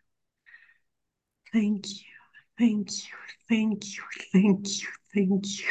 Thank 1.52 1.86
you. 1.88 2.04
Thank 2.58 2.90
you. 2.92 3.14
Thank 3.48 3.84
you. 3.96 4.02
Thank 4.32 4.82
you. 4.82 4.88
Thank 5.14 5.58
you. 5.60 5.66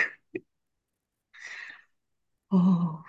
Oh. 2.51 3.03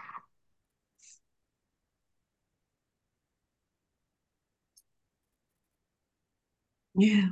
Yeah. 6.96 7.28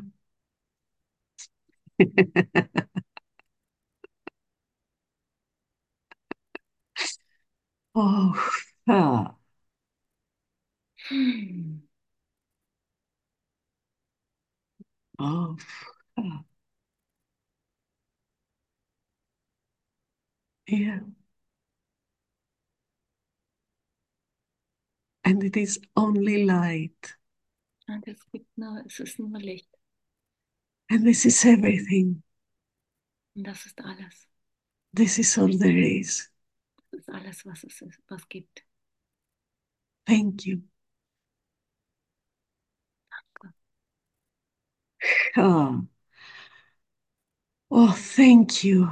oh. 7.95 8.51
Ah. 8.87 9.35
Hm. 11.09 11.85
Oh. 15.19 15.57
Ah. 16.17 16.45
Yeah. 20.67 21.01
And 25.25 25.43
it 25.43 25.57
is 25.57 25.81
only 25.97 26.45
light. 26.45 27.17
Und 27.89 28.07
es 28.09 28.19
gibt 28.31 28.57
nur, 28.57 28.83
es 28.87 29.01
ist 29.01 29.19
nur 29.19 29.39
Licht. 29.41 29.69
And 30.91 31.05
this 31.05 31.25
is 31.25 31.45
everything. 31.45 32.23
Und 33.35 33.47
das 33.47 33.67
ist 33.67 33.81
alles. 33.81 34.29
This 34.93 35.19
is 35.19 35.37
all 35.39 35.59
there 35.59 35.79
is. 35.79 36.31
Das 36.95 37.01
ist 37.01 37.09
alles, 37.09 37.45
was 37.45 37.65
es 37.65 37.83
ist, 37.83 38.03
was 38.09 38.29
gibt. 38.29 38.65
Thank 40.07 40.47
you. 40.47 40.63
Danke. 43.11 43.55
Ah. 45.37 45.83
Oh, 47.71 47.93
thank 47.93 48.63
you. 48.63 48.89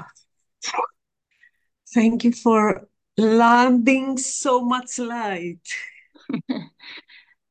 Thank 1.94 2.24
you 2.24 2.32
for 2.32 2.88
landing 3.16 4.18
so 4.18 4.64
much 4.64 4.98
light. 4.98 5.61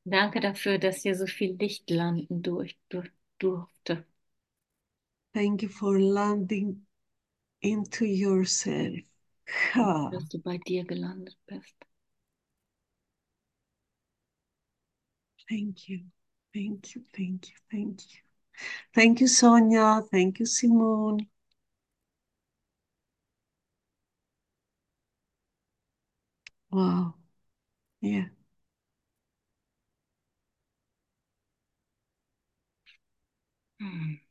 Danke 0.06 0.42
dafür, 0.42 0.80
dass 0.80 1.04
hier 1.04 1.16
so 1.16 1.28
viel 1.28 1.56
Licht 1.56 1.90
landen 1.90 2.42
durch, 2.42 2.78
durch, 2.90 3.10
durfte. 3.40 4.06
Thank 5.34 5.62
you 5.62 5.70
for 5.70 5.98
landing 5.98 6.82
into 7.62 8.04
yourself. 8.04 9.00
Dass 10.10 10.28
du 10.30 10.40
bei 10.40 10.58
dir 10.60 10.84
gelandet 10.86 11.38
bist. 11.48 11.76
Thank 15.50 15.88
you. 15.90 16.00
Thank 16.54 16.96
you. 16.96 17.04
Thank 17.16 17.50
you. 17.50 17.56
Thank 17.72 18.02
you. 18.14 18.22
Thank 18.96 19.22
you, 19.22 19.28
Sonia. 19.28 20.02
Thank 20.12 20.40
you, 20.40 20.46
Simone. 20.48 21.28
Wow. 26.72 27.14
Yeah. 28.02 28.26
Hm. 33.80 34.22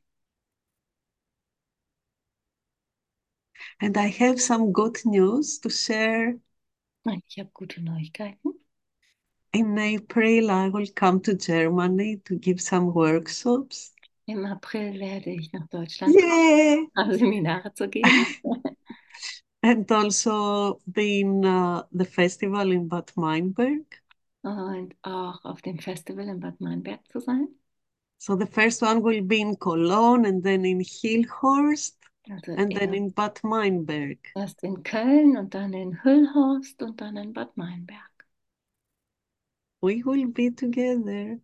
And 3.83 3.97
I 3.97 4.09
have 4.09 4.39
some 4.39 4.71
good 4.71 4.99
news 5.05 5.59
to 5.61 5.69
share. 5.69 6.39
Ich 7.27 7.39
habe 7.39 7.49
gute 7.51 7.81
Neuigkeiten. 7.81 8.53
In 9.53 9.75
April, 9.79 10.51
I 10.51 10.69
will 10.69 10.85
come 10.93 11.19
to 11.21 11.33
Germany 11.33 12.21
to 12.25 12.35
give 12.35 12.61
some 12.61 12.93
workshops. 12.93 13.91
Im 14.27 14.45
April 14.45 14.99
werde 14.99 15.31
ich 15.31 15.51
nach 15.51 15.67
Deutschland 15.67 16.15
kommen, 16.15 16.91
um 16.95 17.17
Seminare 17.17 17.73
zu 17.73 17.89
geben. 17.89 18.07
And 19.63 19.91
also 19.91 20.79
be 20.85 21.21
in 21.21 21.43
uh, 21.43 21.83
the 21.91 22.05
festival 22.05 22.71
in 22.71 22.87
Bad 22.87 23.11
Meinberg. 23.17 23.99
Und 24.43 24.95
auch 25.01 25.43
auf 25.43 25.63
dem 25.63 25.79
Festival 25.79 26.27
in 26.27 26.39
Bad 26.39 26.61
Meinberg 26.61 26.99
zu 27.11 27.19
sein. 27.19 27.47
So 28.19 28.37
the 28.37 28.45
first 28.45 28.83
one 28.83 29.03
will 29.03 29.23
be 29.23 29.39
in 29.39 29.57
Cologne 29.57 30.27
and 30.27 30.43
then 30.43 30.65
in 30.65 30.81
Hillhorst 30.81 32.00
Also 32.29 32.53
and 32.53 32.71
then 32.75 32.93
in 32.93 33.09
Bad 33.09 33.43
Meinberg. 33.43 34.19
erst 34.35 34.63
in 34.63 34.83
Köln 34.83 35.37
und 35.37 35.53
dann 35.53 35.73
in 35.73 36.03
Hüllhorst 36.03 36.81
und 36.83 37.01
dann 37.01 37.17
in 37.17 37.33
Bad 37.33 37.57
Meinberg. 37.57 38.27
We 39.81 40.03
will 40.05 40.27
be 40.27 40.53
together. 40.53 41.39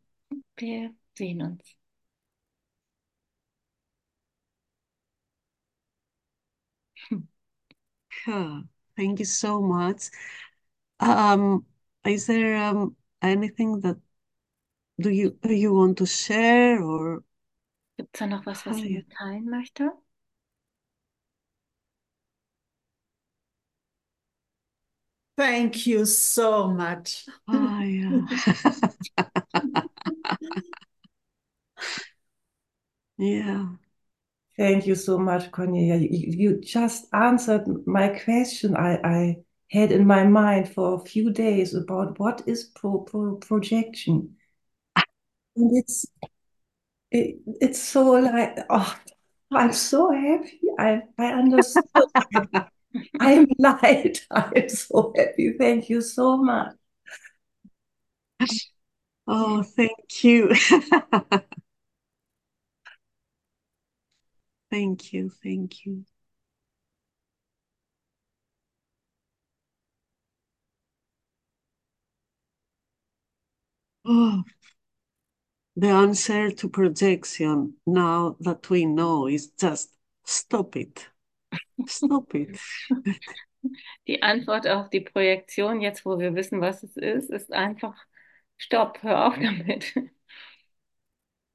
Wir 0.56 0.94
sehen 1.18 1.42
uns. 1.42 1.78
Yeah, 8.28 8.62
thank 8.96 9.20
you 9.20 9.26
so 9.26 9.62
much. 9.62 10.10
Um, 11.00 11.66
is 12.06 12.26
there 12.28 12.58
um, 12.58 12.96
anything 13.22 13.80
that 13.82 13.98
do 15.00 15.10
you 15.10 15.38
you 15.44 15.74
want 15.74 15.98
to 16.00 16.06
share 16.06 16.84
or 16.84 17.24
Gibt 17.98 18.16
es 18.16 18.20
da 18.20 18.28
noch 18.28 18.46
was, 18.46 18.66
was 18.66 18.78
ich 18.78 19.06
möchte? 19.44 19.92
Thank 25.38 25.86
you 25.86 26.06
so 26.06 26.68
much. 26.68 27.26
oh 27.48 27.82
yeah. 27.82 28.22
yeah. 33.20 33.68
Thank 34.58 34.88
you 34.88 34.96
so 34.96 35.20
much, 35.20 35.52
Cornelia. 35.52 35.98
You, 35.98 36.10
you 36.12 36.62
just 36.62 37.06
answered 37.14 37.68
my 37.86 38.08
question 38.08 38.76
I, 38.76 39.00
I 39.04 39.36
had 39.70 39.92
in 39.92 40.08
my 40.08 40.26
mind 40.26 40.74
for 40.74 40.96
a 40.96 41.06
few 41.06 41.32
days 41.32 41.76
about 41.76 42.20
what 42.20 42.42
is 42.48 42.72
pro, 42.76 43.02
pro, 43.02 43.36
projection. 43.36 44.36
And 45.56 45.78
it's 45.78 46.08
it, 47.12 47.38
it's 47.62 47.82
so 47.82 48.14
like 48.14 48.58
oh 48.72 48.98
I'm 49.52 49.74
so 49.74 50.12
happy. 50.12 50.60
I 50.80 51.04
I 51.20 51.34
understood. 51.34 51.84
I'm 53.20 53.48
light. 53.60 54.26
I'm 54.32 54.70
so 54.70 55.14
happy. 55.16 55.54
Thank 55.58 55.90
you 55.90 56.02
so 56.02 56.38
much. 56.38 56.76
Oh, 59.28 59.64
thank 59.64 60.24
you. 60.24 60.52
Thank 64.72 65.12
you, 65.12 65.30
thank 65.30 65.86
you. 65.86 66.06
Oh, 74.06 74.44
the 75.78 75.88
answer 75.88 76.52
to 76.52 76.68
projection 76.68 77.76
now 77.86 78.36
that 78.42 78.70
we 78.70 78.86
know 78.86 79.28
is 79.28 79.48
just 79.52 79.96
stop 80.26 80.76
it. 80.76 81.08
Stop 81.88 82.34
it. 82.36 82.60
Die 84.08 84.24
Antwort 84.24 84.68
auf 84.68 84.90
die 84.90 85.02
Projektion, 85.02 85.82
jetzt 85.82 86.06
wo 86.06 86.18
wir 86.20 86.34
wissen, 86.36 86.62
was 86.62 86.84
es 86.84 86.98
ist, 86.98 87.30
ist 87.30 87.54
einfach 87.54 87.96
Stopp, 88.58 89.04
hör 89.04 89.28
auf 89.28 89.36
damit. 89.36 89.94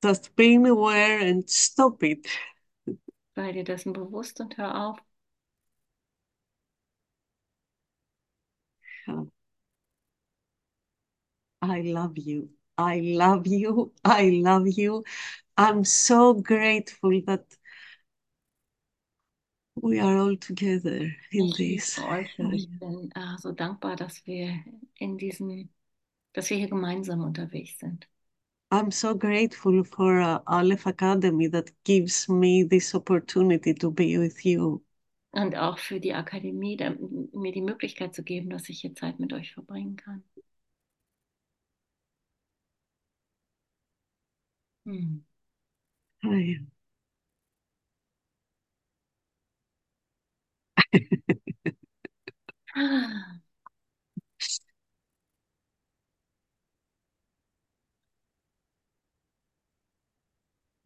Just 0.02 0.34
being 0.36 0.66
aware 0.66 1.18
and 1.18 1.48
stop 1.48 2.02
it. 2.02 2.26
Sei 3.34 3.52
dir 3.52 3.64
dessen 3.64 3.92
bewusst 3.92 4.40
und 4.40 4.56
hör 4.56 4.88
auf. 4.88 4.98
I 11.60 11.80
love 11.82 12.18
you. 12.18 12.50
I 12.78 13.00
love 13.00 13.46
you. 13.46 13.92
I 14.04 14.30
love 14.30 14.66
you. 14.68 15.04
I'm 15.56 15.84
so 15.84 16.34
grateful 16.34 17.20
that 17.26 17.44
we 19.76 19.98
are 19.98 20.18
all 20.18 20.36
together 20.36 21.10
in 21.32 21.46
Ich 21.46 21.56
this. 21.56 21.98
euch 21.98 22.38
und 22.38 22.52
ich 22.52 22.68
bin 22.78 23.10
äh, 23.14 23.38
so 23.38 23.52
dankbar, 23.52 23.96
dass 23.96 24.24
wir 24.26 24.62
in 24.96 25.18
diesem, 25.18 25.68
dass 26.32 26.50
wir 26.50 26.56
hier 26.56 26.68
gemeinsam 26.68 27.22
unterwegs 27.22 27.78
sind. 27.78 28.08
I'm 28.70 28.90
so 28.90 29.14
grateful 29.14 29.84
for 29.84 30.20
uh, 30.20 30.40
Aleph 30.46 30.86
Academy 30.86 31.46
that 31.48 31.70
gives 31.84 32.26
me 32.28 32.64
this 32.64 32.94
opportunity 32.94 33.74
to 33.74 33.90
be 33.90 34.16
with 34.16 34.44
you. 34.46 34.82
Und 35.30 35.56
auch 35.56 35.78
für 35.78 36.00
die 36.00 36.14
Akademie, 36.14 36.76
da, 36.76 36.94
mir 37.32 37.52
die 37.52 37.62
Möglichkeit 37.62 38.14
zu 38.14 38.22
geben, 38.22 38.50
dass 38.50 38.68
ich 38.68 38.80
hier 38.80 38.94
Zeit 38.94 39.18
mit 39.18 39.32
euch 39.32 39.52
verbringen 39.52 39.96
kann. 39.96 40.22
Hm. 44.86 45.20
I 46.24 46.58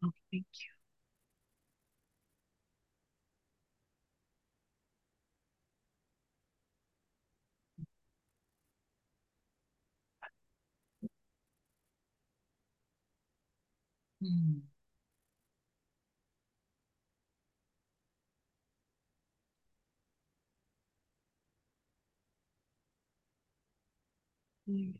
oh, 0.03 0.11
thank 0.31 0.45
you. 14.21 14.66
Hm. 24.67 24.73
Mm. 24.73 24.93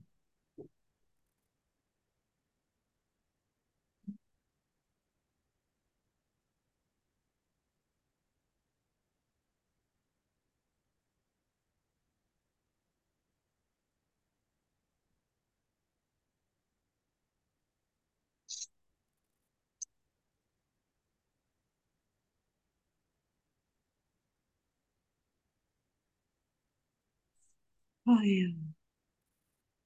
Oh, 28.08 28.22
yeah. 28.24 28.67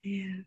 Yeah. 0.03 0.41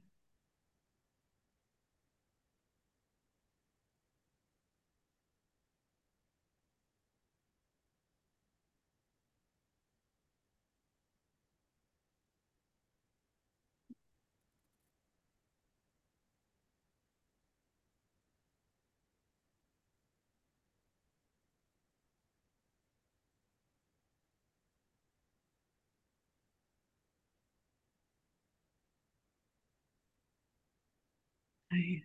I, 31.75 32.03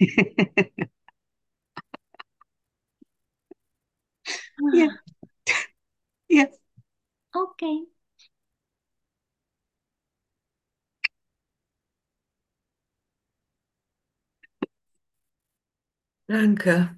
yeah. 4.72 4.88
Yeah. 6.28 6.46
Okay. 7.36 7.84
Danke. 16.28 16.90